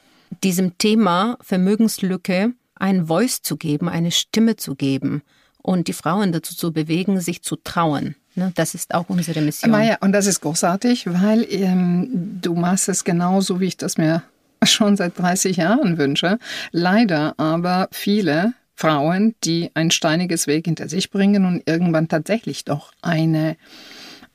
diesem 0.43 0.79
Thema 0.79 1.37
Vermögenslücke 1.43 2.53
ein 2.75 3.07
Voice 3.07 3.43
zu 3.43 3.57
geben, 3.57 3.89
eine 3.89 4.11
Stimme 4.11 4.57
zu 4.57 4.75
geben 4.75 5.23
und 5.62 5.88
die 5.88 5.92
Frauen 5.92 6.33
dazu 6.33 6.54
zu 6.54 6.73
bewegen, 6.73 7.21
sich 7.21 7.42
zu 7.42 7.57
trauen. 7.57 8.16
Ne, 8.35 8.52
das 8.54 8.75
ist 8.75 8.95
auch 8.95 9.09
unsere 9.09 9.40
Mission. 9.40 9.71
Maja, 9.71 9.99
und 10.00 10.12
das 10.12 10.26
ist 10.26 10.40
großartig, 10.40 11.07
weil 11.07 11.47
ähm, 11.50 12.38
du 12.40 12.54
machst 12.54 12.88
es 12.88 13.04
genauso, 13.04 13.61
wie 13.61 13.66
ich 13.66 13.76
das 13.76 13.99
mir 13.99 14.23
schon 14.64 14.97
seit 14.97 15.19
30 15.19 15.59
Jahren 15.59 15.99
wünsche. 15.99 16.38
Leider 16.71 17.38
aber 17.38 17.88
viele 17.92 18.54
Frauen, 18.75 19.35
die 19.45 19.71
ein 19.75 19.90
steiniges 19.90 20.47
Weg 20.47 20.64
hinter 20.64 20.88
sich 20.88 21.11
bringen 21.11 21.45
und 21.45 21.62
irgendwann 21.66 22.09
tatsächlich 22.09 22.64
doch 22.64 22.92
eine 23.02 23.57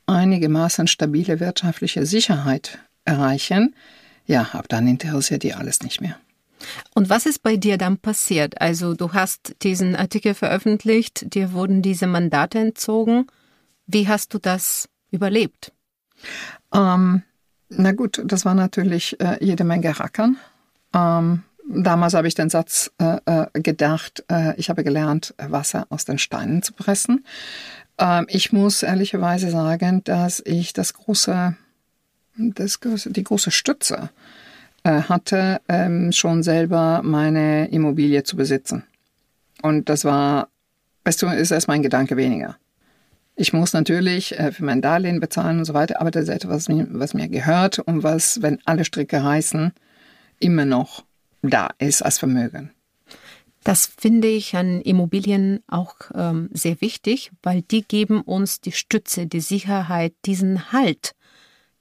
einigermaßen 0.05 0.88
stabile 0.88 1.39
wirtschaftliche 1.39 2.05
Sicherheit 2.05 2.79
erreichen, 3.03 3.75
ja, 4.25 4.43
ab 4.53 4.67
dann 4.69 4.88
interessiert 4.88 5.43
die 5.43 5.53
alles 5.53 5.81
nicht 5.81 6.01
mehr. 6.01 6.17
Und 6.94 7.10
was 7.10 7.26
ist 7.26 7.44
bei 7.44 7.58
dir 7.58 7.78
dann 7.78 7.98
passiert? 7.98 8.60
Also 8.62 8.94
du 8.94 9.14
hast 9.14 9.56
diesen 9.64 9.96
Artikel 9.96 10.34
veröffentlicht, 10.34 11.34
dir 11.34 11.54
wurden 11.54 11.82
diese 11.82 12.08
Mandate 12.08 12.60
entzogen. 12.60 13.28
Wie 13.86 14.08
hast 14.08 14.34
du 14.34 14.40
das 14.40 14.90
überlebt? 15.12 15.72
Ähm, 16.74 17.24
na 17.70 17.92
gut, 17.92 18.22
das 18.26 18.46
war 18.46 18.54
natürlich 18.54 19.20
äh, 19.20 19.38
jede 19.44 19.64
Menge 19.64 20.00
Rackern. 20.00 20.38
Ähm, 20.94 21.44
damals 21.70 22.14
habe 22.14 22.28
ich 22.28 22.36
den 22.36 22.50
Satz 22.50 22.92
äh, 22.98 23.18
äh, 23.26 23.62
gedacht, 23.62 24.24
äh, 24.30 24.56
ich 24.58 24.70
habe 24.70 24.84
gelernt, 24.84 25.34
Wasser 25.38 25.86
aus 25.90 26.06
den 26.06 26.18
Steinen 26.18 26.64
zu 26.64 26.74
pressen. 26.74 27.26
Ähm, 27.98 28.26
ich 28.30 28.52
muss 28.52 28.84
ehrlicherweise 28.84 29.52
sagen, 29.52 30.04
dass 30.04 30.42
ich 30.46 30.74
das 30.74 30.94
große, 30.94 31.56
das 32.38 32.80
die 33.06 33.24
große 33.24 33.52
Stütze 33.52 34.10
hatte, 34.88 35.62
ähm, 35.67 36.12
schon 36.12 36.44
selber 36.44 37.01
meine 37.03 37.67
Immobilie 37.70 38.24
zu 38.24 38.38
besitzen. 38.38 38.84
Und 39.62 39.89
das 39.89 40.06
war, 40.06 40.50
weißt 41.06 41.22
du, 41.22 41.27
ist 41.27 41.51
erstmal 41.51 41.75
ein 41.75 41.84
Gedanke 41.84 42.17
weniger. 42.17 42.58
Ich 43.36 43.53
muss 43.53 43.74
natürlich 43.74 44.38
äh, 44.39 44.51
für 44.51 44.65
mein 44.65 44.82
Darlehen 44.82 45.20
bezahlen 45.20 45.60
und 45.60 45.65
so 45.65 45.74
weiter, 45.74 46.01
aber 46.01 46.12
das 46.12 46.24
ist 46.24 46.29
etwas, 46.29 46.51
was 46.51 46.70
mir, 46.70 46.88
was 46.89 47.13
mir 47.13 47.27
gehört 47.27 47.79
und 47.79 48.03
was, 48.03 48.41
wenn 48.41 48.60
alle 48.65 48.84
Stricke 48.84 49.24
reißen, 49.24 49.74
immer 50.39 50.65
noch 50.65 51.03
da 51.41 51.70
ist 51.77 52.01
als 52.01 52.17
Vermögen. 52.17 52.72
Das 53.63 53.86
finde 53.86 54.27
ich 54.29 54.56
an 54.56 54.82
Immobilien 54.82 55.60
auch 55.67 55.96
ähm, 56.15 56.50
sehr 56.53 56.79
wichtig, 56.79 57.32
weil 57.44 57.62
die 57.63 57.84
geben 57.84 58.22
uns 58.22 58.62
die 58.62 58.72
Stütze, 58.72 59.27
die 59.27 59.41
Sicherheit, 59.41 60.13
diesen 60.25 60.72
Halt 60.72 61.15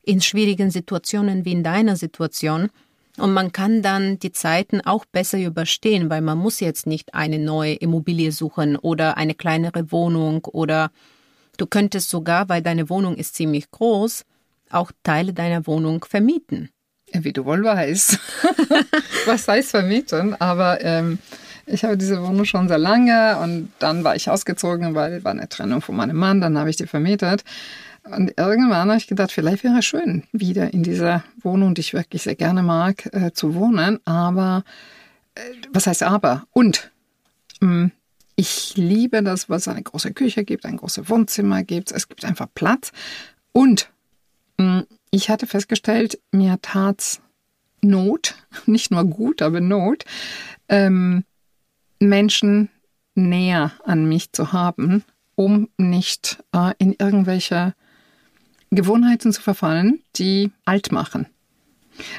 in 0.03 0.21
schwierigen 0.21 0.71
Situationen 0.71 1.45
wie 1.45 1.53
in 1.53 1.63
deiner 1.63 1.97
Situation. 1.97 2.71
Und 3.19 3.33
man 3.33 3.53
kann 3.53 3.83
dann 3.83 4.19
die 4.19 4.33
Zeiten 4.33 4.81
auch 4.81 5.05
besser 5.07 5.39
überstehen, 5.39 6.11
weil 6.11 6.21
man 6.21 6.39
muss 6.39 6.61
jetzt 6.61 6.87
nicht 6.87 7.15
eine 7.15 7.39
neue 7.39 7.75
Immobilie 7.75 8.31
suchen 8.33 8.77
oder 8.77 9.17
eine 9.17 9.35
kleinere 9.35 9.91
Wohnung 9.91 10.45
oder 10.45 10.91
Du 11.57 11.67
könntest 11.67 12.11
sogar, 12.11 12.49
weil 12.49 12.63
deine 12.63 12.91
Wohnung 12.91 13.17
ist 13.17 13.35
ziemlich 13.35 13.71
groß, 13.71 14.25
auch 14.71 14.93
Teile 15.03 15.33
deiner 15.33 15.67
Wohnung 15.67 16.05
vermieten. 16.05 16.71
Wie 17.13 17.33
du 17.33 17.45
wohl 17.45 17.63
weißt. 17.65 18.19
Was 19.27 19.49
heißt 19.49 19.71
vermieten? 19.71 20.39
Aber 20.41 20.85
ähm, 20.85 21.19
ich 21.65 21.85
habe 21.85 21.97
diese 21.97 22.23
Wohnung 22.23 22.45
schon 22.45 22.69
sehr 22.69 22.79
lange 22.79 23.39
und 23.39 23.73
dann 23.79 24.05
war 24.05 24.17
ich 24.17 24.29
ausgezogen, 24.29 24.95
weil 24.95 25.25
war 25.25 25.33
eine 25.33 25.49
Trennung 25.49 25.81
von 25.81 25.97
meinem 25.97 26.17
Mann, 26.17 26.41
dann 26.41 26.59
habe 26.59 26.69
ich 26.69 26.77
die 26.77 26.87
vermietet. 26.87 27.45
Und 28.11 28.35
irgendwann 28.37 28.89
habe 28.89 28.99
ich 28.99 29.07
gedacht, 29.07 29.33
vielleicht 29.33 29.65
wäre 29.65 29.79
es 29.79 29.85
schön, 29.85 30.25
wieder 30.33 30.73
in 30.73 30.83
dieser 30.83 31.25
Wohnung, 31.41 31.75
die 31.75 31.81
ich 31.81 31.93
wirklich 31.93 32.23
sehr 32.23 32.37
gerne 32.37 32.63
mag, 32.63 33.07
äh, 33.13 33.33
zu 33.33 33.55
wohnen. 33.55 33.99
Aber, 34.05 34.65
äh, 35.35 35.41
was 35.73 35.87
heißt 35.87 36.03
aber? 36.05 36.47
Und, 36.53 36.93
mh, 37.61 37.69
mm, 37.69 37.93
ich 38.37 38.77
liebe 38.77 39.23
das, 39.23 39.49
was 39.49 39.63
es 39.63 39.69
eine 39.69 39.83
große 39.83 40.13
Küche 40.13 40.45
gibt, 40.45 40.67
ein 40.67 40.77
großes 40.77 41.09
Wohnzimmer 41.09 41.65
gibt. 41.65 41.91
Es 41.91 42.09
gibt 42.09 42.25
einfach 42.25 42.49
Platz. 42.55 42.93
Und 43.53 43.91
mh, 44.59 44.81
mm, 44.81 44.87
ich 45.11 45.31
hatte 45.31 45.47
festgestellt, 45.47 46.21
mir 46.31 46.59
tat's 46.63 47.21
Not, 47.81 48.35
nicht 48.67 48.91
nur 48.91 49.05
gut, 49.05 49.43
aber 49.43 49.61
Not, 49.61 50.05
ähm, 50.69 51.25
Menschen 51.99 52.69
näher 53.15 53.73
an 53.85 54.09
mich 54.09 54.33
zu 54.33 54.53
haben, 54.53 55.03
um 55.35 55.69
nicht 55.79 56.43
äh, 56.53 56.73
in 56.79 56.95
irgendwelche 56.99 57.75
Gewohnheiten 58.71 59.33
zu 59.33 59.43
verfallen, 59.43 60.01
die 60.17 60.51
alt 60.65 60.93
machen. 60.93 61.27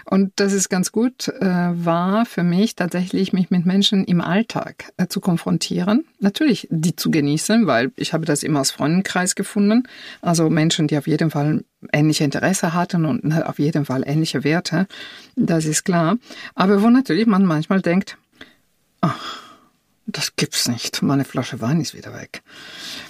Und 0.05 0.31
das 0.37 0.53
ist 0.53 0.69
ganz 0.69 0.91
gut, 0.91 1.27
äh, 1.27 1.45
war 1.45 2.25
für 2.25 2.43
mich 2.43 2.75
tatsächlich, 2.75 3.33
mich 3.33 3.49
mit 3.49 3.65
Menschen 3.65 4.05
im 4.05 4.21
Alltag 4.21 4.91
äh, 4.97 5.07
zu 5.07 5.19
konfrontieren. 5.19 6.05
Natürlich 6.19 6.67
die 6.71 6.95
zu 6.95 7.11
genießen, 7.11 7.67
weil 7.67 7.91
ich 7.95 8.13
habe 8.13 8.25
das 8.25 8.43
immer 8.43 8.61
aus 8.61 8.71
Freundenkreis 8.71 9.35
gefunden. 9.35 9.83
Also 10.21 10.49
Menschen, 10.49 10.87
die 10.87 10.97
auf 10.97 11.07
jeden 11.07 11.31
Fall 11.31 11.63
ähnliche 11.93 12.23
Interesse 12.23 12.73
hatten 12.73 13.05
und 13.05 13.31
auf 13.43 13.59
jeden 13.59 13.85
Fall 13.85 14.03
ähnliche 14.05 14.43
Werte. 14.43 14.87
Das 15.35 15.65
ist 15.65 15.83
klar. 15.83 16.17
Aber 16.55 16.81
wo 16.81 16.89
natürlich 16.89 17.27
man 17.27 17.45
manchmal 17.45 17.81
denkt, 17.81 18.17
ach, 19.01 19.46
das 20.07 20.35
gibt's 20.37 20.67
nicht. 20.67 21.01
Meine 21.03 21.25
Flasche 21.25 21.59
Wein 21.61 21.81
ist 21.81 21.93
wieder 21.93 22.13
weg. 22.13 22.41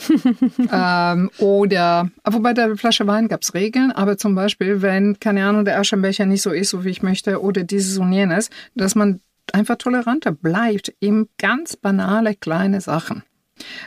ähm, 0.72 1.30
oder, 1.38 2.10
wobei 2.26 2.54
der 2.54 2.76
Flasche 2.76 3.06
Wein 3.06 3.28
gab's 3.28 3.54
Regeln, 3.54 3.92
aber 3.92 4.18
zum 4.18 4.34
Beispiel, 4.36 4.82
wenn, 4.82 5.20
keine 5.20 5.46
Ahnung, 5.46 5.64
der 5.64 5.80
Aschenbecher 5.80 6.26
nicht 6.26 6.42
so 6.42 6.52
ist, 6.52 6.72
so 6.72 6.84
wie 6.84 6.90
ich 6.90 7.04
möchte, 7.04 7.42
oder 7.42 7.64
dieses 7.64 8.00
und 8.00 8.12
jenes, 8.12 8.50
dass 8.76 8.96
man 8.96 9.22
einfach 9.54 9.78
toleranter 9.78 10.32
bleibt, 10.32 10.94
eben 11.00 11.30
ganz 11.38 11.76
banale 11.76 12.36
kleine 12.36 12.82
Sachen. 12.82 13.24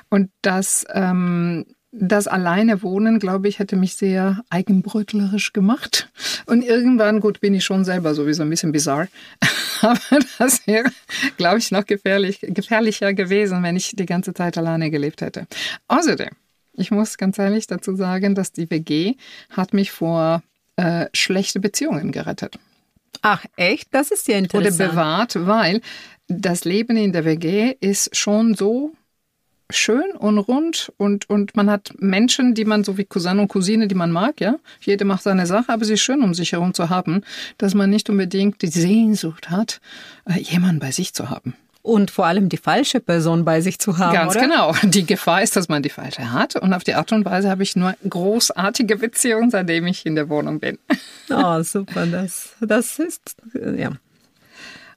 Und 0.09 0.31
das 0.43 0.87
ähm, 0.93 1.67
das 1.93 2.29
alleine 2.29 2.83
Wohnen, 2.83 3.19
glaube 3.19 3.49
ich, 3.49 3.59
hätte 3.59 3.77
mich 3.77 3.97
sehr 3.97 4.43
eigenbrötlerisch 4.49 5.53
gemacht. 5.53 6.09
Und 6.47 6.63
irgendwann, 6.63 7.21
gut, 7.21 7.41
bin 7.41 7.55
ich 7.55 7.65
schon 7.65 7.85
selber 7.85 8.15
sowieso 8.15 8.43
ein 8.43 8.51
bisschen 8.51 8.73
bizarr. 8.73 9.09
Aber 9.83 9.99
das 10.39 10.67
wäre, 10.67 10.91
glaube 11.37 11.59
ich, 11.59 11.71
noch 11.71 11.87
gefährlich, 11.87 12.41
gefährlicher 12.41 13.15
gewesen, 13.15 13.63
wenn 13.63 13.77
ich 13.77 13.95
die 13.95 14.07
ganze 14.07 14.35
Zeit 14.35 14.59
alleine 14.59 14.91
gelebt 14.91 15.21
hätte. 15.21 15.47
Außerdem, 15.89 16.31
ich 16.75 16.91
muss 16.91 17.19
ganz 17.19 17.39
ehrlich 17.39 17.67
dazu 17.67 17.97
sagen, 17.97 18.35
dass 18.35 18.53
die 18.53 18.71
WG 18.71 19.15
hat 19.51 19.73
mich 19.73 19.91
vor 19.91 20.43
äh, 20.77 21.07
schlechte 21.13 21.61
Beziehungen 21.61 22.13
gerettet. 22.13 22.59
Ach, 23.23 23.45
echt? 23.57 23.89
Das 23.93 24.11
ist 24.11 24.29
ja 24.29 24.39
interessant. 24.39 24.81
Oder 24.81 24.89
bewahrt, 24.89 25.47
weil 25.47 25.81
das 26.29 26.65
Leben 26.65 26.97
in 26.97 27.13
der 27.13 27.25
WG 27.25 27.75
ist 27.81 28.17
schon 28.17 28.55
so 28.55 28.93
schön 29.73 30.13
und 30.19 30.39
rund 30.39 30.93
und, 30.97 31.29
und 31.29 31.57
man 31.57 31.71
hat 31.71 31.93
Menschen, 31.99 32.55
die 32.55 32.65
man 32.65 32.85
so 32.85 32.99
wie 32.99 33.05
Cousin 33.05 33.39
und 33.39 33.49
Cousine, 33.49 33.89
die 33.89 33.95
man 33.95 34.11
mag, 34.11 34.41
ja. 34.41 34.57
Jede 34.81 35.05
macht 35.05 35.23
seine 35.23 35.47
Sache, 35.47 35.73
aber 35.73 35.85
sie 35.85 35.95
ist 35.95 36.03
schön, 36.03 36.23
um 36.23 36.35
sich 36.35 36.53
herum 36.53 36.75
zu 36.75 36.91
haben, 36.91 37.23
dass 37.59 37.75
man 37.75 37.91
nicht 37.91 38.11
unbedingt 38.11 38.63
die 38.63 38.69
Sehnsucht 38.69 39.51
hat, 39.51 39.81
äh, 40.27 40.41
jemanden 40.41 40.81
bei 40.81 40.91
sich 40.91 41.15
zu 41.15 41.31
haben. 41.31 41.55
Und 41.83 42.11
vor 42.11 42.27
allem 42.27 42.51
die 42.51 42.59
falsche 42.59 43.01
Person 43.01 43.47
bei 43.47 43.63
sich 43.63 43.79
zu 43.79 43.97
haben. 43.97 44.13
Ganz 44.13 44.37
oder? 44.37 44.43
genau. 44.43 44.75
Die 44.83 45.07
Gefahr 45.07 45.43
ist, 45.43 45.57
dass 45.57 45.69
man 45.69 45.83
die 45.83 45.89
falsche 45.89 46.31
hat. 46.31 46.57
Und 46.57 46.75
auf 46.75 46.85
die 46.85 46.95
Art 46.95 47.11
und 47.13 47.25
Weise 47.25 47.49
habe 47.49 47.63
ich 47.63 47.75
nur 47.75 47.95
großartige 48.07 48.97
Beziehungen, 48.97 49.51
seitdem 49.51 49.87
ich 49.87 50.05
in 50.05 50.15
der 50.15 50.29
Wohnung 50.29 50.61
bin. 50.61 50.79
Oh, 51.31 51.63
super. 51.63 52.07
Das, 52.07 52.51
das 52.61 52.99
ist, 52.99 53.37
ja. 53.77 53.93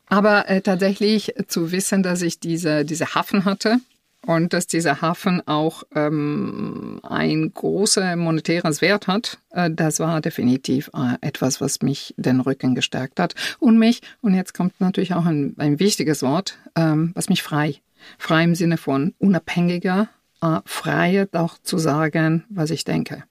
Aber 0.07 0.49
äh, 0.49 0.61
tatsächlich 0.61 1.33
zu 1.47 1.71
wissen, 1.71 2.03
dass 2.03 2.21
ich 2.21 2.39
diese, 2.39 2.83
diese 2.83 3.15
Hafen 3.15 3.45
hatte, 3.45 3.79
und 4.25 4.53
dass 4.53 4.67
dieser 4.67 5.01
Hafen 5.01 5.45
auch 5.47 5.83
ähm, 5.95 6.99
ein 7.03 7.53
großer 7.53 8.15
monetäres 8.15 8.81
Wert 8.81 9.07
hat, 9.07 9.39
äh, 9.51 9.69
das 9.71 9.99
war 9.99 10.21
definitiv 10.21 10.89
äh, 10.93 11.15
etwas, 11.21 11.61
was 11.61 11.81
mich 11.81 12.13
den 12.17 12.39
Rücken 12.39 12.75
gestärkt 12.75 13.19
hat 13.19 13.35
und 13.59 13.77
mich, 13.77 14.01
und 14.21 14.33
jetzt 14.33 14.53
kommt 14.53 14.79
natürlich 14.79 15.13
auch 15.13 15.25
ein, 15.25 15.55
ein 15.57 15.79
wichtiges 15.79 16.23
Wort, 16.23 16.57
ähm, 16.75 17.11
was 17.15 17.29
mich 17.29 17.43
frei, 17.43 17.75
frei 18.17 18.43
im 18.43 18.55
Sinne 18.55 18.77
von 18.77 19.13
unabhängiger, 19.19 20.09
äh, 20.41 20.59
Freiheit 20.65 21.35
auch 21.35 21.57
zu 21.61 21.77
sagen, 21.77 22.45
was 22.49 22.69
ich 22.69 22.83
denke. 22.83 23.23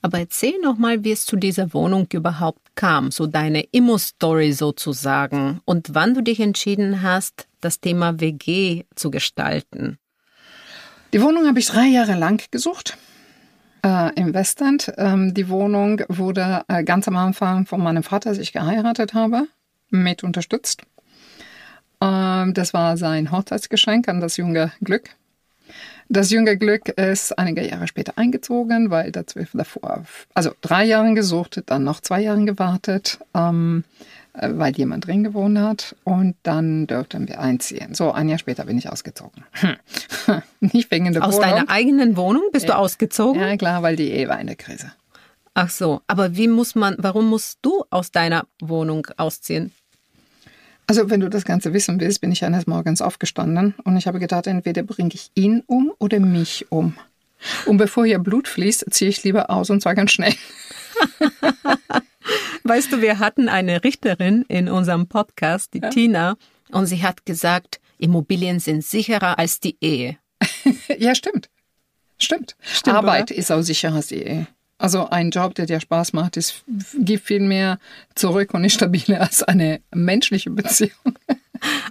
Aber 0.00 0.18
erzähl 0.18 0.58
noch 0.60 0.78
mal, 0.78 1.04
wie 1.04 1.12
es 1.12 1.24
zu 1.24 1.36
dieser 1.36 1.72
Wohnung 1.72 2.06
überhaupt 2.12 2.60
kam, 2.74 3.10
so 3.10 3.26
deine 3.26 3.62
Immo-Story 3.72 4.52
sozusagen 4.52 5.60
und 5.64 5.94
wann 5.94 6.14
du 6.14 6.22
dich 6.22 6.40
entschieden 6.40 7.02
hast, 7.02 7.46
das 7.60 7.80
Thema 7.80 8.20
WG 8.20 8.84
zu 8.94 9.10
gestalten. 9.10 9.98
Die 11.12 11.20
Wohnung 11.20 11.46
habe 11.46 11.58
ich 11.58 11.66
drei 11.66 11.86
Jahre 11.86 12.14
lang 12.14 12.42
gesucht. 12.50 12.96
Äh, 13.84 14.14
im 14.14 14.32
Westend. 14.32 14.92
Ähm, 14.96 15.34
die 15.34 15.48
Wohnung 15.48 16.02
wurde 16.08 16.62
äh, 16.68 16.84
ganz 16.84 17.08
am 17.08 17.16
Anfang 17.16 17.66
von 17.66 17.82
meinem 17.82 18.04
Vater, 18.04 18.30
als 18.30 18.38
ich 18.38 18.52
geheiratet 18.52 19.12
habe, 19.12 19.48
mit 19.90 20.22
unterstützt. 20.22 20.82
Ähm, 22.00 22.54
das 22.54 22.72
war 22.74 22.96
sein 22.96 23.32
Hochzeitsgeschenk 23.32 24.08
an 24.08 24.20
das 24.20 24.36
junge 24.36 24.72
Glück. 24.82 25.10
Das 26.12 26.30
junge 26.30 26.58
Glück 26.58 26.88
ist 26.90 27.38
einige 27.38 27.66
Jahre 27.66 27.88
später 27.88 28.18
eingezogen, 28.18 28.90
weil 28.90 29.12
davor, 29.12 30.04
also 30.34 30.50
drei 30.60 30.84
Jahre 30.84 31.14
gesucht, 31.14 31.62
dann 31.64 31.84
noch 31.84 32.00
zwei 32.00 32.20
Jahre 32.20 32.44
gewartet, 32.44 33.18
ähm, 33.32 33.84
äh, 34.34 34.50
weil 34.52 34.76
jemand 34.76 35.06
drin 35.06 35.24
gewohnt 35.24 35.58
hat 35.58 35.96
und 36.04 36.36
dann 36.42 36.86
dürften 36.86 37.28
wir 37.28 37.40
einziehen. 37.40 37.94
So, 37.94 38.12
ein 38.12 38.28
Jahr 38.28 38.38
später 38.38 38.66
bin 38.66 38.76
ich 38.76 38.90
ausgezogen. 38.90 39.42
Nicht 40.60 40.90
wegen 40.90 41.10
der 41.10 41.24
Aus 41.24 41.36
Wohnung. 41.36 41.48
deiner 41.48 41.70
eigenen 41.70 42.14
Wohnung 42.18 42.42
bist 42.52 42.68
ja. 42.68 42.74
du 42.74 42.78
ausgezogen? 42.80 43.40
Ja, 43.40 43.56
klar, 43.56 43.82
weil 43.82 43.96
die 43.96 44.10
Ehe 44.10 44.28
war 44.28 44.38
in 44.38 44.48
der 44.48 44.56
Krise. 44.56 44.92
Ach 45.54 45.70
so, 45.70 46.02
aber 46.08 46.36
wie 46.36 46.48
muss 46.48 46.74
man, 46.74 46.94
warum 46.98 47.30
musst 47.30 47.60
du 47.62 47.84
aus 47.88 48.10
deiner 48.10 48.46
Wohnung 48.60 49.06
ausziehen? 49.16 49.72
Also, 50.92 51.08
wenn 51.08 51.20
du 51.20 51.30
das 51.30 51.46
Ganze 51.46 51.72
wissen 51.72 51.98
willst, 52.00 52.20
bin 52.20 52.32
ich 52.32 52.44
eines 52.44 52.66
Morgens 52.66 53.00
aufgestanden 53.00 53.74
und 53.84 53.96
ich 53.96 54.06
habe 54.06 54.18
gedacht, 54.18 54.46
entweder 54.46 54.82
bringe 54.82 55.08
ich 55.14 55.30
ihn 55.34 55.62
um 55.66 55.90
oder 55.98 56.20
mich 56.20 56.66
um. 56.68 56.98
Und 57.64 57.78
bevor 57.78 58.04
hier 58.04 58.18
Blut 58.18 58.46
fließt, 58.46 58.84
ziehe 58.90 59.08
ich 59.08 59.24
lieber 59.24 59.48
aus 59.48 59.70
und 59.70 59.80
zwar 59.80 59.94
ganz 59.94 60.12
schnell. 60.12 60.34
weißt 62.64 62.92
du, 62.92 63.00
wir 63.00 63.20
hatten 63.20 63.48
eine 63.48 63.82
Richterin 63.84 64.44
in 64.48 64.68
unserem 64.68 65.06
Podcast, 65.06 65.72
die 65.72 65.78
ja. 65.78 65.88
Tina, 65.88 66.36
und 66.72 66.84
sie 66.84 67.02
hat 67.02 67.24
gesagt, 67.24 67.80
Immobilien 67.96 68.60
sind 68.60 68.84
sicherer 68.84 69.38
als 69.38 69.60
die 69.60 69.78
Ehe. 69.80 70.18
ja, 70.98 71.14
stimmt. 71.14 71.48
Stimmt. 72.18 72.54
stimmt 72.60 72.96
Arbeit 72.96 73.30
oder? 73.30 73.38
ist 73.38 73.50
auch 73.50 73.62
sicherer 73.62 73.94
als 73.94 74.08
die 74.08 74.24
Ehe. 74.24 74.46
Also 74.82 75.08
ein 75.10 75.30
Job, 75.30 75.54
der 75.54 75.66
dir 75.66 75.78
Spaß 75.78 76.12
macht, 76.12 76.36
ist, 76.36 76.64
gibt 76.98 77.24
viel 77.24 77.38
mehr 77.38 77.78
zurück 78.16 78.52
und 78.52 78.64
ist 78.64 78.74
stabiler 78.74 79.20
als 79.20 79.44
eine 79.44 79.80
menschliche 79.94 80.50
Beziehung. 80.50 80.90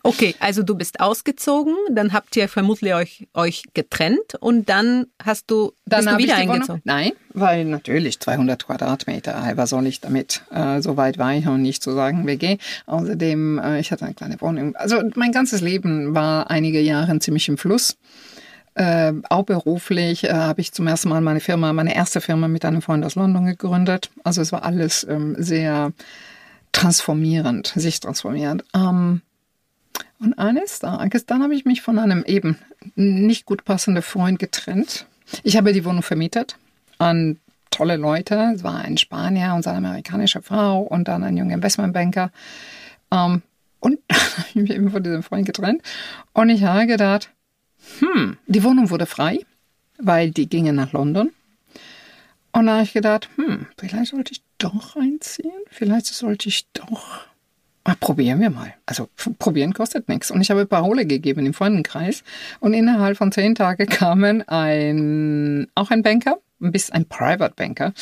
Okay, 0.04 0.36
also 0.42 0.64
du 0.64 0.76
bist 0.76 1.00
ausgezogen, 1.00 1.74
dann 1.92 2.12
habt 2.12 2.36
ihr 2.36 2.50
vermutlich 2.50 2.94
euch, 2.94 3.28
euch 3.34 3.64
getrennt 3.74 4.36
und 4.42 4.68
dann 4.68 5.06
hast 5.24 5.50
du, 5.50 5.72
dann 5.86 6.04
bist 6.04 6.12
du 6.12 6.18
wieder 6.18 6.36
eingezogen? 6.36 6.82
Nein, 6.84 7.14
weil 7.34 7.64
natürlich 7.64 8.20
200 8.20 8.66
Quadratmeter, 8.66 9.54
was 9.56 9.70
soll 9.70 9.88
ich 9.88 10.02
damit? 10.02 10.42
Äh, 10.52 10.82
so 10.82 10.98
weit 10.98 11.18
war 11.18 11.34
ich 11.36 11.46
noch 11.46 11.56
nicht 11.56 11.82
zu 11.82 11.94
sagen 11.94 12.28
WG. 12.28 12.58
Außerdem, 12.86 13.60
äh, 13.60 13.80
ich 13.80 13.94
hatte 13.94 14.04
eine 14.04 14.14
kleine 14.14 14.42
Wohnung. 14.42 14.76
Also 14.76 15.02
mein 15.16 15.32
ganzes 15.32 15.62
Leben 15.62 16.14
war 16.14 16.52
einige 16.52 16.82
Jahre 16.82 17.18
ziemlich 17.20 17.48
im 17.48 17.58
Fluss. 17.58 17.96
Äh, 18.74 19.14
auch 19.30 19.44
beruflich 19.44 20.24
äh, 20.24 20.34
habe 20.34 20.62
ich 20.62 20.72
zum 20.72 20.88
ersten 20.88 21.10
Mal 21.10 21.22
meine 21.22 21.42
Firma, 21.42 21.74
meine 21.74 21.94
erste 21.94 22.22
Firma 22.22 22.48
mit 22.48 22.64
einem 22.64 22.82
Freund 22.82 23.04
aus 23.04 23.16
London 23.16 23.46
gegründet. 23.46 24.12
Also 24.24 24.42
es 24.42 24.52
war 24.52 24.64
alles 24.64 25.06
ähm, 25.10 25.36
sehr 25.38 25.92
transformierend, 26.72 27.74
sich 27.76 28.00
transformierend. 28.00 28.64
Ähm, 28.74 29.22
und 30.20 30.38
eines 30.38 30.80
Tages, 30.80 31.26
dann 31.26 31.44
habe 31.44 31.56
ich 31.56 31.66
mich 31.66 31.82
von 31.82 32.00
einem 32.00 32.24
eben 32.26 32.58
nicht 32.96 33.46
gut 33.46 33.66
passenden 33.66 34.04
Freund 34.04 34.40
getrennt. 34.40 35.06
Ich 35.44 35.58
habe 35.58 35.74
die 35.74 35.84
Wohnung 35.84 36.04
vermietet 36.04 36.58
an 36.98 37.40
tolle 37.72 37.98
Leute. 37.98 38.54
Es 38.56 38.64
war 38.64 38.80
ein 38.80 38.98
Spanier 38.98 39.54
und 39.56 39.64
seine 39.64 39.80
amerikanische 39.80 40.42
Frau 40.42 40.82
und 40.82 41.08
dann 41.08 41.24
ein 41.24 41.38
junger 41.38 41.56
Investmentbanker. 41.56 42.32
Ähm, 43.12 43.42
und 43.80 44.00
dann 44.08 44.20
habe 44.20 44.48
ich 44.50 44.56
mich 44.56 44.72
eben 44.72 44.92
von 44.92 45.04
diesem 45.04 45.24
Freund 45.24 45.46
getrennt. 45.46 45.82
Und 46.34 46.50
ich 46.50 46.64
habe 46.64 46.88
gedacht, 46.88 47.32
hm, 48.00 48.38
die 48.48 48.64
Wohnung 48.64 48.90
wurde 48.90 49.06
frei, 49.06 49.40
weil 49.98 50.32
die 50.32 50.48
gingen 50.48 50.76
nach 50.76 50.94
London. 50.94 51.32
Und 52.54 52.66
da 52.66 52.74
habe 52.74 52.84
ich 52.84 52.94
gedacht, 52.94 53.30
hm, 53.36 53.68
vielleicht 53.78 54.12
sollte 54.12 54.34
ich 54.34 54.42
doch 54.58 54.96
einziehen. 54.96 55.52
Vielleicht 55.70 56.08
sollte 56.08 56.50
ich 56.50 56.68
doch. 56.74 57.22
Ah, 57.84 57.96
probieren 58.00 58.40
wir 58.40 58.50
mal. 58.50 58.74
Also 58.86 59.10
probieren 59.40 59.74
kostet 59.74 60.08
nichts. 60.08 60.30
Und 60.30 60.42
ich 60.42 60.52
habe 60.52 60.66
Parole 60.66 61.06
gegeben 61.06 61.46
im 61.46 61.54
Freundenkreis. 61.54 62.24
Und 62.60 62.74
innerhalb 62.74 63.18
von 63.18 63.32
zehn 63.32 63.56
Tagen 63.56 63.86
kamen 63.90 64.48
ein, 64.48 65.68
auch 65.76 65.90
ein 65.90 66.04
Banker, 66.04 66.38
ein 66.62 66.72
bisschen 66.72 66.96
ein 66.96 67.06
Private 67.06 67.54
Banker, 67.56 67.94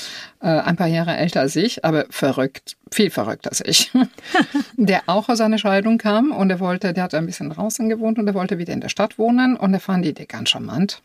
äh, 0.41 0.47
ein 0.47 0.75
paar 0.75 0.87
Jahre 0.87 1.15
älter 1.15 1.41
als 1.41 1.55
ich, 1.55 1.85
aber 1.85 2.05
verrückt, 2.09 2.77
viel 2.91 3.09
verrückter 3.09 3.49
als 3.49 3.61
ich, 3.65 3.91
der 4.77 5.03
auch 5.07 5.29
aus 5.29 5.41
einer 5.41 5.57
Scheidung 5.57 5.97
kam 5.97 6.31
und 6.31 6.49
er 6.49 6.59
wollte, 6.59 6.93
der 6.93 7.03
hat 7.03 7.13
ein 7.13 7.25
bisschen 7.25 7.49
draußen 7.49 7.89
gewohnt 7.89 8.19
und 8.19 8.27
er 8.27 8.33
wollte 8.33 8.57
wieder 8.57 8.73
in 8.73 8.81
der 8.81 8.89
Stadt 8.89 9.17
wohnen 9.17 9.55
und 9.55 9.73
er 9.73 9.79
fand 9.79 10.05
die 10.05 10.09
Idee 10.09 10.25
ganz 10.25 10.49
charmant. 10.49 11.01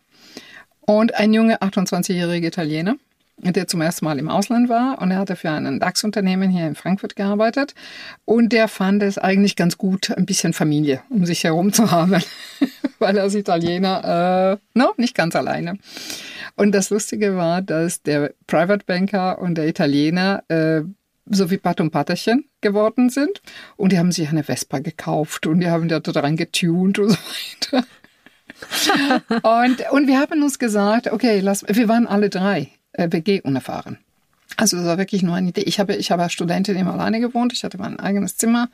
Und 0.81 1.15
ein 1.15 1.33
junge 1.33 1.63
28-jähriger 1.63 2.49
Italiener, 2.49 2.97
der 3.39 3.67
zum 3.67 3.81
ersten 3.81 4.05
Mal 4.05 4.19
im 4.19 4.29
Ausland 4.29 4.69
war 4.69 5.01
und 5.01 5.11
er 5.11 5.19
hatte 5.19 5.37
für 5.37 5.51
ein 5.51 5.81
DAX-Unternehmen 5.81 6.51
hier 6.51 6.67
in 6.67 6.75
Frankfurt 6.75 7.17
gearbeitet 7.17 7.75
und 8.25 8.53
der 8.53 8.69
fand 8.69 9.03
es 9.03 9.19
eigentlich 9.19 9.57
ganz 9.57 9.79
gut, 9.79 10.11
ein 10.11 10.27
bisschen 10.27 10.53
Familie 10.53 11.03
um 11.11 11.27
sich 11.27 11.45
herum 11.45 11.73
zu 11.73 11.91
haben, 11.91 12.23
weil 12.99 13.17
er 13.17 13.25
als 13.25 13.35
Italiener 13.35 14.59
äh, 14.75 14.79
no, 14.79 14.93
nicht 14.97 15.15
ganz 15.15 15.35
alleine. 15.35 15.79
Und 16.57 16.73
das 16.73 16.91
Lustige 16.91 17.37
war, 17.37 17.63
dass 17.63 18.03
der 18.03 18.33
Private 18.47 18.85
Banker 18.87 19.39
und 19.41 19.57
der 19.57 19.69
Italiener 19.69 20.45
äh, 20.49 20.83
so 21.27 21.51
wie 21.51 21.57
Pat 21.57 21.81
und 21.81 21.91
Patterchen 21.91 22.45
geworden 22.61 23.11
sind. 23.11 23.41
Und 23.77 23.93
die 23.93 23.99
haben 23.99 24.13
sich 24.13 24.29
eine 24.29 24.45
Vespa 24.45 24.79
gekauft 24.79 25.47
und 25.47 25.61
die 25.61 25.69
haben 25.69 25.89
da 25.89 26.01
dran 26.01 26.37
getuned 26.37 26.99
und 26.99 27.11
so 27.11 27.17
weiter. 27.17 27.87
und, 29.65 29.91
und 29.91 30.07
wir 30.07 30.19
haben 30.19 30.43
uns 30.43 30.59
gesagt, 30.59 31.11
okay, 31.11 31.41
lass, 31.41 31.65
wir 31.67 31.89
waren 31.89 32.07
alle 32.07 32.31
drei 32.31 32.69
äh, 32.93 33.09
WG 33.11 33.41
unerfahren. 33.41 33.99
Also 34.57 34.77
das 34.77 34.87
war 34.87 34.99
wirklich 34.99 35.23
nur 35.23 35.35
eine 35.35 35.49
Idee. 35.49 35.63
Ich 35.63 35.81
habe, 35.81 35.97
ich 35.97 36.13
habe 36.13 36.23
als 36.23 36.33
Studentin 36.33 36.77
immer 36.77 36.93
alleine 36.93 37.21
gewohnt. 37.21 37.53
Ich 37.53 37.65
hatte 37.65 37.79
mein 37.79 37.99
eigenes 37.99 38.37
Zimmer. 38.37 38.69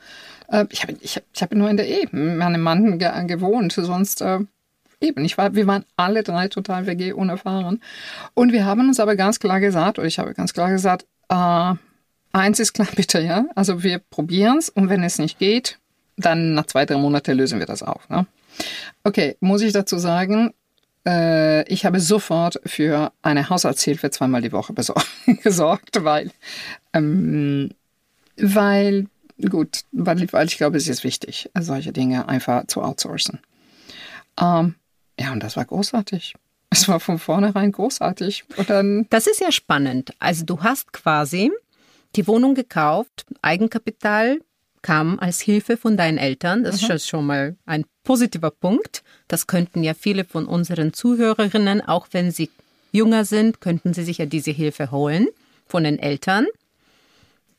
Äh, 0.47 0.65
ich 0.69 0.83
habe, 0.83 0.95
ich, 1.01 1.19
ich 1.33 1.41
habe 1.41 1.57
nur 1.57 1.69
in 1.69 1.77
der 1.77 1.87
Ehe 1.87 2.07
mit 2.11 2.37
meinem 2.37 2.61
Mann 2.61 2.99
ge 2.99 3.09
gewohnt. 3.25 3.73
Sonst 3.73 4.21
äh, 4.21 4.39
eben. 5.01 5.25
Ich 5.25 5.37
war, 5.37 5.55
wir 5.55 5.67
waren 5.67 5.85
alle 5.97 6.23
drei 6.23 6.47
total 6.47 6.85
WG 6.87 7.13
unerfahren. 7.13 7.81
Und 8.33 8.53
wir 8.53 8.65
haben 8.65 8.87
uns 8.87 8.99
aber 8.99 9.15
ganz 9.15 9.39
klar 9.39 9.59
gesagt, 9.59 9.99
oder 9.99 10.07
ich 10.07 10.19
habe 10.19 10.33
ganz 10.33 10.53
klar 10.53 10.69
gesagt, 10.69 11.05
äh, 11.29 11.73
eins 12.31 12.59
ist 12.59 12.73
klar 12.73 12.87
bitte, 12.95 13.19
ja. 13.21 13.45
Also 13.55 13.83
wir 13.83 13.99
probieren 13.99 14.57
es 14.57 14.69
und 14.69 14.89
wenn 14.89 15.03
es 15.03 15.19
nicht 15.19 15.39
geht, 15.39 15.79
dann 16.17 16.53
nach 16.53 16.67
zwei, 16.67 16.85
drei 16.85 16.97
Monaten 16.97 17.37
lösen 17.37 17.59
wir 17.59 17.65
das 17.65 17.83
auf. 17.83 18.07
Ne? 18.09 18.25
Okay, 19.03 19.37
muss 19.39 19.61
ich 19.61 19.73
dazu 19.73 19.97
sagen, 19.97 20.53
äh, 21.05 21.63
ich 21.71 21.85
habe 21.85 21.99
sofort 21.99 22.59
für 22.65 23.11
eine 23.21 23.49
Haushaltshilfe 23.49 24.11
zweimal 24.11 24.41
die 24.41 24.51
Woche 24.51 24.73
gesorgt, 25.43 26.03
weil, 26.03 26.31
ähm, 26.93 27.71
weil, 28.37 29.07
gut, 29.49 29.81
weil, 29.91 30.31
weil 30.31 30.47
ich 30.47 30.57
glaube, 30.57 30.77
es 30.77 30.87
ist 30.87 31.03
wichtig, 31.03 31.49
solche 31.59 31.91
Dinge 31.91 32.29
einfach 32.29 32.67
zu 32.67 32.81
outsourcen. 32.81 33.39
Ähm, 34.39 34.75
ja, 35.21 35.31
und 35.31 35.43
das 35.43 35.55
war 35.55 35.65
großartig. 35.65 36.33
Es 36.71 36.87
war 36.87 36.99
von 36.99 37.19
vornherein 37.19 37.71
großartig. 37.71 38.45
Und 38.57 38.69
dann 38.69 39.05
das 39.09 39.27
ist 39.27 39.39
ja 39.39 39.51
spannend. 39.51 40.13
Also 40.19 40.45
du 40.45 40.61
hast 40.61 40.93
quasi 40.93 41.51
die 42.15 42.27
Wohnung 42.27 42.55
gekauft, 42.55 43.25
Eigenkapital 43.41 44.39
kam 44.81 45.19
als 45.19 45.39
Hilfe 45.41 45.77
von 45.77 45.95
deinen 45.95 46.17
Eltern. 46.17 46.63
Das 46.63 46.81
mhm. 46.81 46.91
ist 46.91 47.07
schon 47.07 47.25
mal 47.25 47.55
ein 47.65 47.85
positiver 48.03 48.49
Punkt. 48.49 49.03
Das 49.27 49.45
könnten 49.45 49.83
ja 49.83 49.93
viele 49.93 50.25
von 50.25 50.47
unseren 50.47 50.91
Zuhörerinnen, 50.91 51.81
auch 51.81 52.07
wenn 52.11 52.31
sie 52.31 52.49
jünger 52.91 53.25
sind, 53.25 53.61
könnten 53.61 53.93
sie 53.93 54.03
sich 54.03 54.17
ja 54.17 54.25
diese 54.25 54.51
Hilfe 54.51 54.89
holen 54.89 55.27
von 55.67 55.83
den 55.83 55.99
Eltern. 55.99 56.47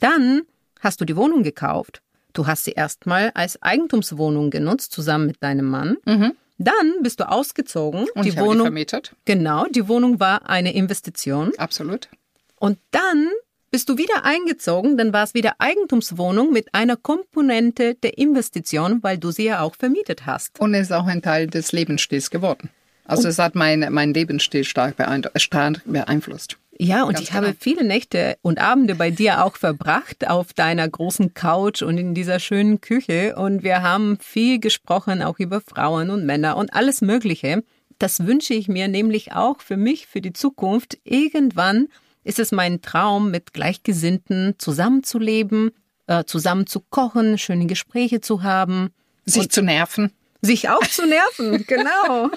Dann 0.01 0.43
hast 0.81 1.01
du 1.01 1.05
die 1.05 1.17
Wohnung 1.17 1.45
gekauft. 1.45 2.03
Du 2.33 2.47
hast 2.47 2.65
sie 2.65 2.73
erstmal 2.73 3.31
als 3.35 3.63
Eigentumswohnung 3.63 4.51
genutzt, 4.51 4.91
zusammen 4.93 5.27
mit 5.27 5.43
deinem 5.43 5.67
Mann. 5.67 5.97
Mhm. 6.05 6.33
Dann 6.59 7.03
bist 7.03 7.21
du 7.21 7.29
ausgezogen. 7.29 8.07
Und 8.15 8.25
die 8.25 8.31
ich 8.31 8.37
Wohnung 8.37 8.59
die 8.59 8.63
vermietet. 8.63 9.15
Genau, 9.25 9.67
die 9.67 9.89
Wohnung 9.89 10.21
war 10.21 10.49
eine 10.49 10.75
Investition. 10.75 11.53
Absolut. 11.59 12.09
Und 12.57 12.79
dann 12.91 13.29
bist 13.73 13.89
du 13.89 13.97
wieder 13.97 14.25
eingezogen, 14.25 14.99
dann 14.99 15.13
war 15.15 15.25
es 15.25 15.33
wieder 15.35 15.55
Eigentumswohnung 15.59 16.53
mit 16.53 16.75
einer 16.75 16.97
Komponente 16.97 17.95
der 17.95 18.19
Investition, 18.19 19.03
weil 19.03 19.17
du 19.17 19.31
sie 19.31 19.45
ja 19.45 19.63
auch 19.63 19.75
vermietet 19.75 20.27
hast. 20.27 20.61
Und 20.61 20.75
es 20.75 20.83
ist 20.83 20.93
auch 20.93 21.07
ein 21.07 21.23
Teil 21.23 21.47
des 21.47 21.73
Lebensstils 21.73 22.31
geworden. 22.31 22.69
Also 23.05 23.23
und 23.23 23.31
es 23.31 23.39
hat 23.39 23.55
mein, 23.55 23.87
mein 23.91 24.13
Lebensstil 24.13 24.65
stark 24.65 24.97
beeinflusst. 24.97 26.59
Ja, 26.79 27.05
und 27.05 27.15
Ganz 27.15 27.25
ich 27.25 27.31
genau. 27.31 27.47
habe 27.47 27.57
viele 27.59 27.85
Nächte 27.85 28.37
und 28.43 28.59
Abende 28.59 28.95
bei 28.95 29.11
dir 29.11 29.45
auch 29.45 29.57
verbracht 29.57 30.29
auf 30.29 30.53
deiner 30.53 30.89
großen 30.89 31.35
Couch 31.35 31.83
und 31.83 31.99
in 31.99 32.15
dieser 32.15 32.41
schönen 32.41 32.81
Küche. 32.81 33.37
Und 33.37 33.63
wir 33.63 33.83
haben 33.83 34.19
viel 34.21 34.59
gesprochen, 34.59 35.23
auch 35.23 35.39
über 35.39 35.61
Frauen 35.61 36.11
und 36.11 36.25
Männer 36.25 36.57
und 36.57 36.73
alles 36.73 37.03
Mögliche. 37.03 37.63
Das 37.99 38.27
wünsche 38.27 38.55
ich 38.55 38.69
mir 38.69 38.89
nämlich 38.89 39.33
auch 39.33 39.61
für 39.61 39.77
mich, 39.77 40.07
für 40.07 40.21
die 40.21 40.33
Zukunft, 40.33 40.99
irgendwann 41.05 41.89
ist 42.25 42.39
es 42.39 42.53
mein 42.53 42.83
Traum, 42.83 43.31
mit 43.31 43.53
Gleichgesinnten 43.53 44.55
zusammenzuleben, 44.59 45.73
äh, 46.07 46.25
zusammen 46.25 46.67
zu 46.67 46.81
kochen, 46.81 47.39
schöne 47.39 47.67
Gespräche 47.67 48.21
zu 48.21 48.43
haben. 48.43 48.91
Sich 49.25 49.51
zu 49.51 49.63
nerven. 49.63 50.13
Sich 50.41 50.69
auch 50.69 50.87
zu 50.87 51.07
nerven, 51.07 51.65
genau. 51.69 52.31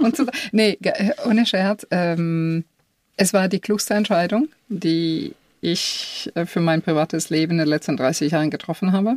und 0.00 0.16
zu, 0.16 0.26
nee, 0.52 0.78
ohne 1.26 1.46
Scherz. 1.46 1.86
Ähm, 1.90 2.64
es 3.18 3.34
war 3.34 3.48
die 3.48 3.60
klugste 3.60 3.94
Entscheidung, 3.94 4.48
die 4.68 5.34
ich 5.60 6.30
äh, 6.34 6.46
für 6.46 6.60
mein 6.60 6.82
privates 6.82 7.30
Leben 7.30 7.52
in 7.52 7.58
den 7.58 7.68
letzten 7.68 7.96
30 7.96 8.32
Jahren 8.32 8.50
getroffen 8.50 8.92
habe. 8.92 9.16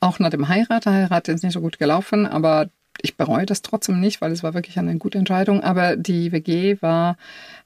Auch 0.00 0.18
nach 0.18 0.30
dem 0.30 0.48
Heirat. 0.48 0.86
Der 0.86 0.92
Heirat 0.92 1.28
ist 1.28 1.42
nicht 1.42 1.52
so 1.52 1.60
gut 1.60 1.78
gelaufen, 1.78 2.26
aber 2.26 2.70
ich 3.00 3.16
bereue 3.16 3.44
das 3.44 3.62
trotzdem 3.62 4.00
nicht, 4.00 4.20
weil 4.20 4.30
es 4.30 4.44
war 4.44 4.54
wirklich 4.54 4.78
eine 4.78 4.96
gute 4.98 5.18
Entscheidung. 5.18 5.62
Aber 5.64 5.96
die 5.96 6.30
WG 6.30 6.80
war, 6.80 7.16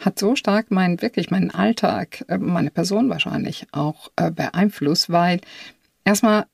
hat 0.00 0.18
so 0.18 0.36
stark 0.36 0.70
mein, 0.70 1.02
wirklich 1.02 1.30
meinen 1.30 1.50
Alltag, 1.50 2.24
äh, 2.28 2.38
meine 2.38 2.70
Person 2.70 3.10
wahrscheinlich 3.10 3.66
auch 3.72 4.10
äh, 4.16 4.30
beeinflusst, 4.30 5.10
weil 5.10 5.40
erstmal 6.04 6.46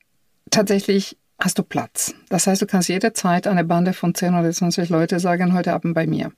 tatsächlich 0.51 1.17
hast 1.39 1.57
du 1.57 1.63
Platz. 1.63 2.15
Das 2.27 2.47
heißt, 2.47 2.61
du 2.61 2.65
kannst 2.65 2.89
jederzeit 2.89 3.47
eine 3.47 3.63
Bande 3.63 3.93
von 3.93 4.13
10 4.13 4.35
oder 4.35 4.51
20 4.51 4.89
Leute 4.89 5.21
sagen, 5.21 5.53
heute 5.53 5.73
Abend 5.73 5.95
bei 5.95 6.05
mir. 6.05 6.33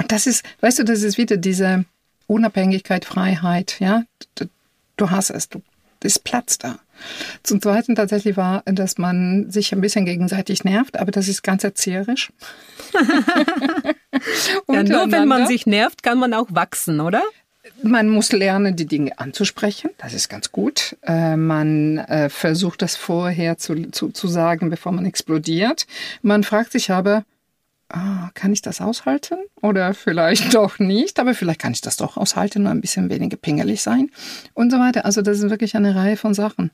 Und 0.00 0.12
das 0.12 0.26
ist, 0.26 0.44
weißt 0.60 0.80
du, 0.80 0.84
das 0.84 1.02
ist 1.02 1.18
wieder 1.18 1.36
diese 1.36 1.84
Unabhängigkeit, 2.26 3.04
Freiheit, 3.04 3.76
ja. 3.80 4.04
Du 4.96 5.10
hast 5.10 5.30
es, 5.30 5.48
du 5.48 5.62
ist 6.02 6.24
Platz 6.24 6.58
da. 6.58 6.78
Zum 7.42 7.60
Zweiten 7.60 7.94
tatsächlich 7.94 8.36
war, 8.36 8.62
dass 8.64 8.98
man 8.98 9.50
sich 9.50 9.72
ein 9.72 9.80
bisschen 9.80 10.04
gegenseitig 10.04 10.64
nervt, 10.64 10.98
aber 10.98 11.10
das 11.10 11.28
ist 11.28 11.42
ganz 11.42 11.64
erzieherisch. 11.64 12.32
ja, 14.68 14.82
nur 14.82 15.12
wenn 15.12 15.28
man 15.28 15.46
sich 15.46 15.66
nervt, 15.66 16.02
kann 16.02 16.18
man 16.18 16.34
auch 16.34 16.48
wachsen, 16.50 17.00
oder? 17.00 17.22
Man 17.82 18.08
muss 18.08 18.32
lernen, 18.32 18.76
die 18.76 18.86
Dinge 18.86 19.18
anzusprechen. 19.18 19.90
Das 19.98 20.14
ist 20.14 20.28
ganz 20.28 20.50
gut. 20.52 20.96
Äh, 21.02 21.36
man 21.36 21.98
äh, 21.98 22.28
versucht 22.28 22.82
das 22.82 22.96
vorher 22.96 23.58
zu, 23.58 23.90
zu, 23.90 24.10
zu 24.10 24.28
sagen, 24.28 24.70
bevor 24.70 24.92
man 24.92 25.06
explodiert. 25.06 25.86
Man 26.22 26.42
fragt 26.42 26.72
sich 26.72 26.90
aber, 26.90 27.24
ah, 27.92 28.30
kann 28.34 28.52
ich 28.52 28.62
das 28.62 28.80
aushalten? 28.80 29.38
Oder 29.62 29.94
vielleicht 29.94 30.54
doch 30.54 30.78
nicht, 30.78 31.18
aber 31.18 31.34
vielleicht 31.34 31.60
kann 31.60 31.72
ich 31.72 31.80
das 31.80 31.96
doch 31.96 32.16
aushalten 32.16 32.62
und 32.62 32.68
ein 32.68 32.80
bisschen 32.80 33.10
weniger 33.10 33.36
pingelig 33.36 33.82
sein 33.82 34.10
und 34.54 34.70
so 34.70 34.78
weiter. 34.78 35.04
Also 35.04 35.22
das 35.22 35.38
ist 35.38 35.50
wirklich 35.50 35.76
eine 35.76 35.94
Reihe 35.94 36.16
von 36.16 36.34
Sachen, 36.34 36.70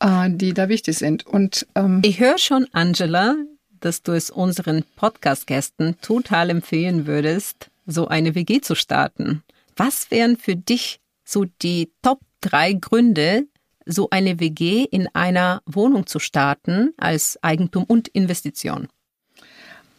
äh, 0.00 0.30
die 0.30 0.54
da 0.54 0.68
wichtig 0.68 0.98
sind. 0.98 1.26
Und 1.26 1.66
ähm, 1.74 2.00
ich 2.04 2.20
höre 2.20 2.38
schon, 2.38 2.66
Angela, 2.72 3.36
dass 3.80 4.02
du 4.02 4.12
es 4.12 4.30
unseren 4.30 4.84
Podcast-Gästen 4.96 5.96
total 6.00 6.50
empfehlen 6.50 7.06
würdest, 7.06 7.70
so 7.86 8.08
eine 8.08 8.34
WG 8.34 8.60
zu 8.60 8.74
starten. 8.74 9.42
Was 9.76 10.10
wären 10.10 10.36
für 10.36 10.56
dich 10.56 11.00
so 11.24 11.44
die 11.62 11.90
Top 12.02 12.20
drei 12.40 12.74
Gründe, 12.74 13.46
so 13.84 14.08
eine 14.10 14.38
WG 14.38 14.84
in 14.84 15.08
einer 15.14 15.62
Wohnung 15.66 16.06
zu 16.06 16.20
starten 16.20 16.92
als 16.96 17.42
Eigentum 17.42 17.84
und 17.84 18.08
Investition? 18.08 18.88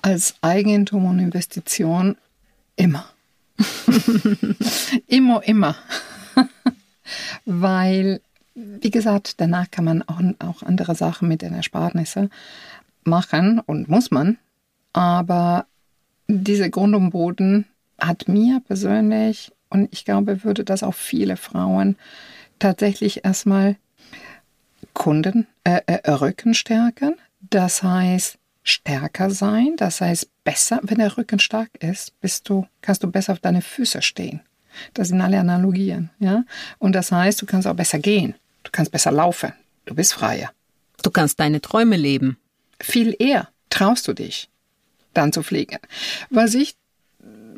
Als 0.04 0.36
Eigentum 0.42 1.06
und 1.06 1.18
Investition 1.18 2.18
immer. 2.76 3.06
immer, 5.08 5.42
immer. 5.44 5.76
Weil, 7.46 8.22
wie 8.54 8.92
gesagt, 8.92 9.40
danach 9.40 9.72
kann 9.72 9.86
man 9.86 10.02
auch, 10.04 10.22
auch 10.40 10.62
andere 10.62 10.94
Sachen 10.94 11.28
mit 11.28 11.42
den 11.42 11.54
Ersparnissen 11.54 12.30
machen 13.06 13.60
und 13.60 13.90
muss 13.90 14.12
man. 14.12 14.38
Aber 14.92 15.66
dieser 16.28 16.70
Grund 16.70 16.96
und 16.96 17.12
Boden 17.12 17.66
hat 18.00 18.28
mir 18.28 18.62
persönlich, 18.68 19.52
und 19.70 19.88
ich 19.92 20.04
glaube, 20.04 20.44
würde 20.44 20.66
das 20.66 20.84
auch 20.84 20.94
viele 20.94 21.38
Frauen 21.38 21.96
tatsächlich 22.60 23.24
erstmal 23.24 23.78
Kunden, 24.94 25.48
äh, 25.64 25.82
äh, 25.86 26.12
Rücken 26.12 26.54
stärken. 26.54 27.16
Das 27.40 27.84
heißt, 27.84 28.38
stärker 28.64 29.30
sein, 29.30 29.76
das 29.78 30.02
heißt 30.02 30.30
besser, 30.44 30.80
wenn 30.84 30.98
der 30.98 31.18
Rücken 31.18 31.40
stark 31.40 31.70
ist, 31.80 32.20
bist 32.22 32.50
du, 32.50 32.66
kannst 32.82 33.04
du 33.04 33.12
besser 33.12 33.34
auf 33.34 33.40
deine 33.40 33.62
Füße 33.62 34.02
stehen. 34.02 34.42
Das 34.94 35.10
sind 35.10 35.22
alle 35.22 35.40
Analogien, 35.40 36.10
ja. 36.20 36.44
Und 36.80 36.94
das 36.94 37.12
heißt, 37.12 37.42
du 37.42 37.46
kannst 37.46 37.68
auch 37.68 37.76
besser 37.76 38.00
gehen, 38.00 38.36
du 38.64 38.72
kannst 38.72 38.92
besser 38.92 39.12
laufen, 39.12 39.54
du 39.86 39.94
bist 39.94 40.14
freier. 40.14 40.52
Du 41.04 41.12
kannst 41.12 41.40
deine 41.40 41.62
Träume 41.62 41.98
leben. 41.98 42.38
Viel 42.80 43.16
eher 43.20 43.50
traust 43.70 44.08
du 44.08 44.14
dich, 44.14 44.50
dann 45.14 45.34
zu 45.34 45.44
fliegen. 45.44 45.78
Was 46.30 46.54
ich 46.54 46.76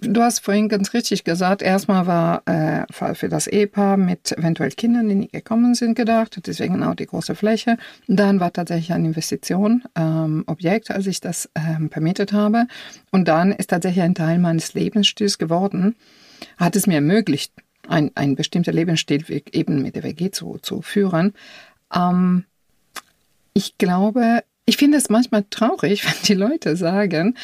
du 0.02 0.22
hast 0.22 0.40
vorhin 0.40 0.70
ganz 0.70 0.94
richtig 0.94 1.24
gesagt, 1.24 1.62
erstmal 1.62 2.08
war 2.08 2.44
äh, 2.48 2.86
für 3.16 3.30
das 3.30 3.48
Ehepaar 3.48 3.98
mit 3.98 4.32
eventuell 4.38 4.72
Kindern, 4.72 5.10
die 5.10 5.16
nie 5.16 5.28
gekommen 5.28 5.76
sind, 5.76 5.96
gedacht, 5.96 6.40
deswegen 6.46 6.84
auch 6.84 6.96
die 6.96 7.06
große 7.06 7.36
Fläche. 7.36 7.78
Dann 8.08 8.40
war 8.40 8.54
tatsächlich 8.54 8.94
ein 8.94 9.06
Investitionsobjekt, 9.06 10.90
ähm, 10.90 10.96
als 10.96 11.08
ich 11.08 11.22
das 11.22 11.50
ähm, 11.56 11.90
vermietet 11.90 12.34
habe. 12.34 12.68
Und 13.12 13.28
dann 13.28 13.52
ist 13.52 13.70
tatsächlich 13.70 14.04
ein 14.04 14.16
Teil 14.16 14.40
meines 14.40 14.74
Lebensstils 14.74 15.38
geworden, 15.38 15.96
hat 16.58 16.76
es 16.76 16.88
mir 16.88 16.96
ermöglicht, 16.96 17.54
ein, 17.88 18.12
ein 18.16 18.36
bestimmter 18.36 18.72
Lebensstil 18.72 19.24
eben 19.52 19.82
mit 19.82 19.96
der 19.96 20.04
WG 20.04 20.32
zu, 20.32 20.58
zu 20.62 20.82
führen. 20.82 21.34
Ähm, 21.94 22.46
ich 23.54 23.78
glaube, 23.78 24.44
ich 24.66 24.78
finde 24.78 24.98
es 24.98 25.10
manchmal 25.10 25.46
traurig, 25.50 26.06
wenn 26.06 26.24
die 26.28 26.34
Leute 26.34 26.76
sagen, 26.76 27.36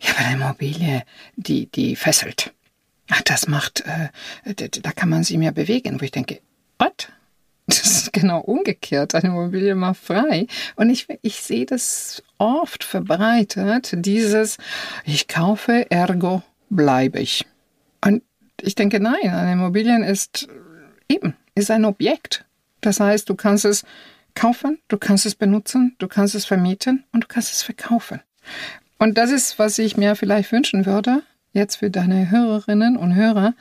ja, 0.00 0.10
aber 0.10 0.26
eine 0.26 0.34
Immobilie, 0.34 1.02
die, 1.36 1.66
die 1.66 1.96
fesselt. 1.96 2.52
Ach, 3.10 3.22
das 3.22 3.46
macht, 3.46 3.84
äh, 3.86 4.68
da 4.82 4.92
kann 4.92 5.08
man 5.08 5.24
sie 5.24 5.38
mehr 5.38 5.52
bewegen. 5.52 6.00
Wo 6.00 6.04
ich 6.04 6.10
denke, 6.10 6.40
was? 6.78 6.90
Das 7.68 7.84
ist 7.84 8.12
genau 8.12 8.40
umgekehrt. 8.40 9.16
Eine 9.16 9.30
Immobilie 9.30 9.74
macht 9.74 9.98
frei. 9.98 10.46
Und 10.76 10.88
ich, 10.88 11.08
ich 11.22 11.40
sehe 11.40 11.66
das 11.66 12.22
oft 12.38 12.84
verbreitet, 12.84 13.92
dieses, 13.92 14.58
ich 15.04 15.26
kaufe, 15.26 15.90
ergo 15.90 16.42
bleibe 16.70 17.18
ich. 17.18 17.44
Und 18.04 18.22
ich 18.60 18.76
denke, 18.76 19.00
nein, 19.00 19.30
eine 19.30 19.52
Immobilien 19.52 20.04
ist 20.04 20.48
eben, 21.08 21.34
ist 21.56 21.70
ein 21.70 21.84
Objekt. 21.84 22.44
Das 22.80 23.00
heißt, 23.00 23.28
du 23.28 23.34
kannst 23.34 23.64
es 23.64 23.84
kaufen, 24.34 24.78
du 24.88 24.96
kannst 24.96 25.26
es 25.26 25.34
benutzen, 25.34 25.96
du 25.98 26.06
kannst 26.06 26.34
es 26.34 26.44
vermieten 26.44 27.04
und 27.12 27.24
du 27.24 27.26
kannst 27.26 27.52
es 27.52 27.62
verkaufen. 27.62 28.20
Und 28.98 29.18
das 29.18 29.30
ist, 29.30 29.58
was 29.58 29.78
ich 29.78 29.96
mir 29.96 30.16
vielleicht 30.16 30.52
wünschen 30.52 30.86
würde, 30.86 31.22
jetzt 31.52 31.76
für 31.76 31.90
deine 31.90 32.30
Hörerinnen 32.30 32.96
und 32.96 33.14
Hörer, 33.14 33.54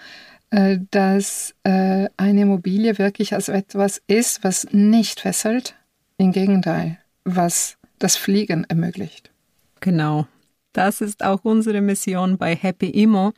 äh, 0.52 0.80
dass 0.92 1.54
äh, 1.64 2.08
eine 2.18 2.42
Immobilie 2.42 2.98
wirklich 2.98 3.34
als 3.34 3.50
etwas 3.50 4.02
ist, 4.08 4.44
was 4.44 4.68
nicht 4.72 5.22
fesselt, 5.22 5.76
im 6.18 6.32
Gegenteil, 6.32 6.98
was 7.24 7.78
das 8.00 8.16
Fliegen 8.16 8.64
ermöglicht. 8.66 9.32
Genau. 9.82 10.28
Das 10.74 11.02
ist 11.02 11.24
auch 11.24 11.44
unsere 11.44 11.82
Mission 11.82 12.38
bei 12.38 12.56
Happy 12.56 12.90
Immo, 12.90 13.34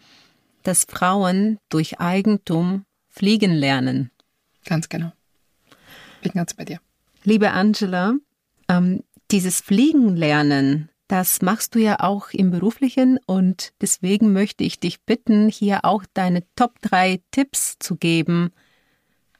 dass 0.63 0.85
Frauen 0.85 1.59
durch 1.69 1.99
Eigentum 1.99 2.85
fliegen 3.09 3.51
lernen. 3.51 4.11
Ganz 4.65 4.89
genau. 4.89 5.11
Bin 6.21 6.31
ganz 6.33 6.53
bei 6.53 6.65
dir. 6.65 6.79
Liebe 7.23 7.51
Angela, 7.51 8.15
ähm, 8.69 9.03
dieses 9.31 9.61
Fliegen 9.61 10.15
lernen, 10.15 10.89
das 11.07 11.41
machst 11.41 11.75
du 11.75 11.79
ja 11.79 11.99
auch 11.99 12.31
im 12.31 12.51
beruflichen 12.51 13.17
und 13.25 13.73
deswegen 13.81 14.33
möchte 14.33 14.63
ich 14.63 14.79
dich 14.79 15.01
bitten, 15.01 15.47
hier 15.47 15.85
auch 15.85 16.03
deine 16.13 16.43
Top 16.55 16.81
3 16.81 17.21
Tipps 17.31 17.77
zu 17.79 17.95
geben. 17.95 18.51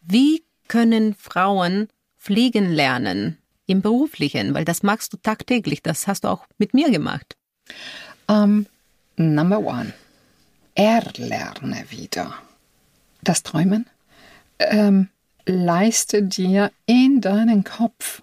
Wie 0.01 0.43
können 0.67 1.13
Frauen 1.13 1.89
fliegen 2.15 2.71
lernen 2.71 3.37
im 3.65 3.81
beruflichen? 3.81 4.53
Weil 4.53 4.63
das 4.63 4.81
machst 4.81 5.11
du 5.11 5.17
tagtäglich, 5.17 5.83
das 5.83 6.07
hast 6.07 6.23
du 6.23 6.29
auch 6.29 6.45
mit 6.57 6.73
mir 6.73 6.89
gemacht. 6.89 7.35
Um, 8.27 8.65
number 9.17 9.59
one. 9.59 9.93
Erlerne 10.75 11.85
wieder. 11.89 12.33
Das 13.23 13.43
Träumen. 13.43 13.87
Ähm, 14.59 15.09
leiste 15.45 16.23
dir 16.23 16.71
in 16.85 17.19
deinen 17.19 17.63
Kopf 17.63 18.21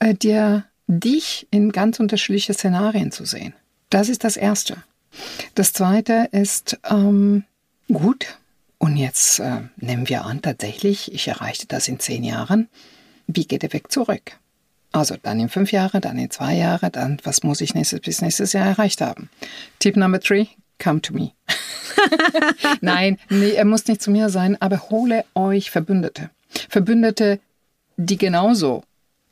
äh, 0.00 0.14
dir 0.14 0.64
dich 0.90 1.46
in 1.50 1.72
ganz 1.72 2.00
unterschiedliche 2.00 2.54
Szenarien 2.54 3.12
zu 3.12 3.24
sehen. 3.24 3.54
Das 3.90 4.08
ist 4.08 4.24
das 4.24 4.36
Erste. 4.36 4.82
Das 5.54 5.72
Zweite 5.72 6.28
ist 6.32 6.78
ähm, 6.88 7.44
gut. 7.88 8.38
Und 8.78 8.96
jetzt 8.96 9.40
äh, 9.40 9.62
nehmen 9.76 10.08
wir 10.08 10.24
an, 10.24 10.42
tatsächlich, 10.42 11.12
ich 11.12 11.28
erreichte 11.28 11.66
das 11.66 11.86
in 11.86 12.00
zehn 12.00 12.24
Jahren. 12.24 12.68
Wie 13.26 13.46
geht 13.46 13.62
der 13.62 13.72
Weg 13.72 13.92
zurück? 13.92 14.38
Also 14.92 15.16
dann 15.22 15.38
in 15.38 15.48
fünf 15.48 15.70
Jahre, 15.70 16.00
dann 16.00 16.18
in 16.18 16.30
zwei 16.30 16.54
Jahre, 16.54 16.90
dann 16.90 17.18
was 17.22 17.42
muss 17.42 17.60
ich 17.60 17.74
nächstes 17.74 18.00
bis 18.00 18.22
nächstes 18.22 18.52
Jahr 18.52 18.66
erreicht 18.66 19.00
haben? 19.00 19.28
Tipp 19.78 19.96
Number 19.96 20.18
three, 20.18 20.46
come 20.82 21.00
to 21.00 21.12
me. 21.12 21.32
Nein, 22.80 23.18
nee, 23.28 23.52
er 23.52 23.64
muss 23.64 23.86
nicht 23.86 24.02
zu 24.02 24.10
mir 24.10 24.30
sein, 24.30 24.60
aber 24.60 24.90
hole 24.90 25.24
euch 25.34 25.70
Verbündete. 25.70 26.30
Verbündete, 26.68 27.38
die 27.96 28.16
genauso 28.16 28.82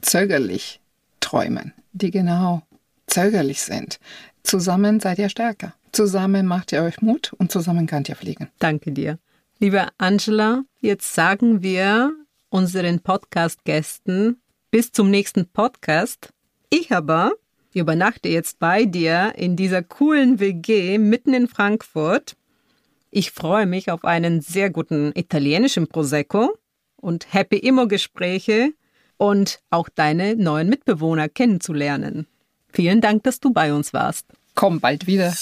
zögerlich 0.00 0.80
träumen, 1.28 1.74
die 1.92 2.10
genau 2.10 2.62
zögerlich 3.06 3.60
sind. 3.60 4.00
Zusammen 4.42 4.98
seid 4.98 5.18
ihr 5.18 5.28
stärker. 5.28 5.74
Zusammen 5.92 6.46
macht 6.46 6.72
ihr 6.72 6.82
euch 6.82 7.02
Mut 7.02 7.34
und 7.38 7.52
zusammen 7.52 7.86
könnt 7.86 8.08
ihr 8.08 8.16
fliegen. 8.16 8.48
Danke 8.58 8.92
dir. 8.92 9.18
Liebe 9.58 9.88
Angela, 9.98 10.62
jetzt 10.80 11.14
sagen 11.14 11.62
wir 11.62 12.12
unseren 12.48 13.00
Podcast-Gästen 13.00 14.40
bis 14.70 14.92
zum 14.92 15.10
nächsten 15.10 15.46
Podcast. 15.46 16.32
Ich 16.70 16.92
aber 16.92 17.32
übernachte 17.74 18.30
jetzt 18.30 18.58
bei 18.58 18.86
dir 18.86 19.34
in 19.36 19.54
dieser 19.54 19.82
coolen 19.82 20.40
WG 20.40 20.96
mitten 20.96 21.34
in 21.34 21.46
Frankfurt. 21.46 22.36
Ich 23.10 23.32
freue 23.32 23.66
mich 23.66 23.90
auf 23.90 24.04
einen 24.04 24.40
sehr 24.40 24.70
guten 24.70 25.12
italienischen 25.14 25.88
Prosecco 25.88 26.56
und 26.96 27.34
Happy 27.34 27.58
Immo 27.58 27.86
Gespräche 27.86 28.72
und 29.18 29.60
auch 29.70 29.88
deine 29.88 30.36
neuen 30.36 30.68
Mitbewohner 30.68 31.28
kennenzulernen. 31.28 32.26
Vielen 32.72 33.00
Dank, 33.00 33.24
dass 33.24 33.40
du 33.40 33.52
bei 33.52 33.74
uns 33.74 33.92
warst. 33.92 34.26
Komm 34.54 34.80
bald 34.80 35.06
wieder. 35.06 35.34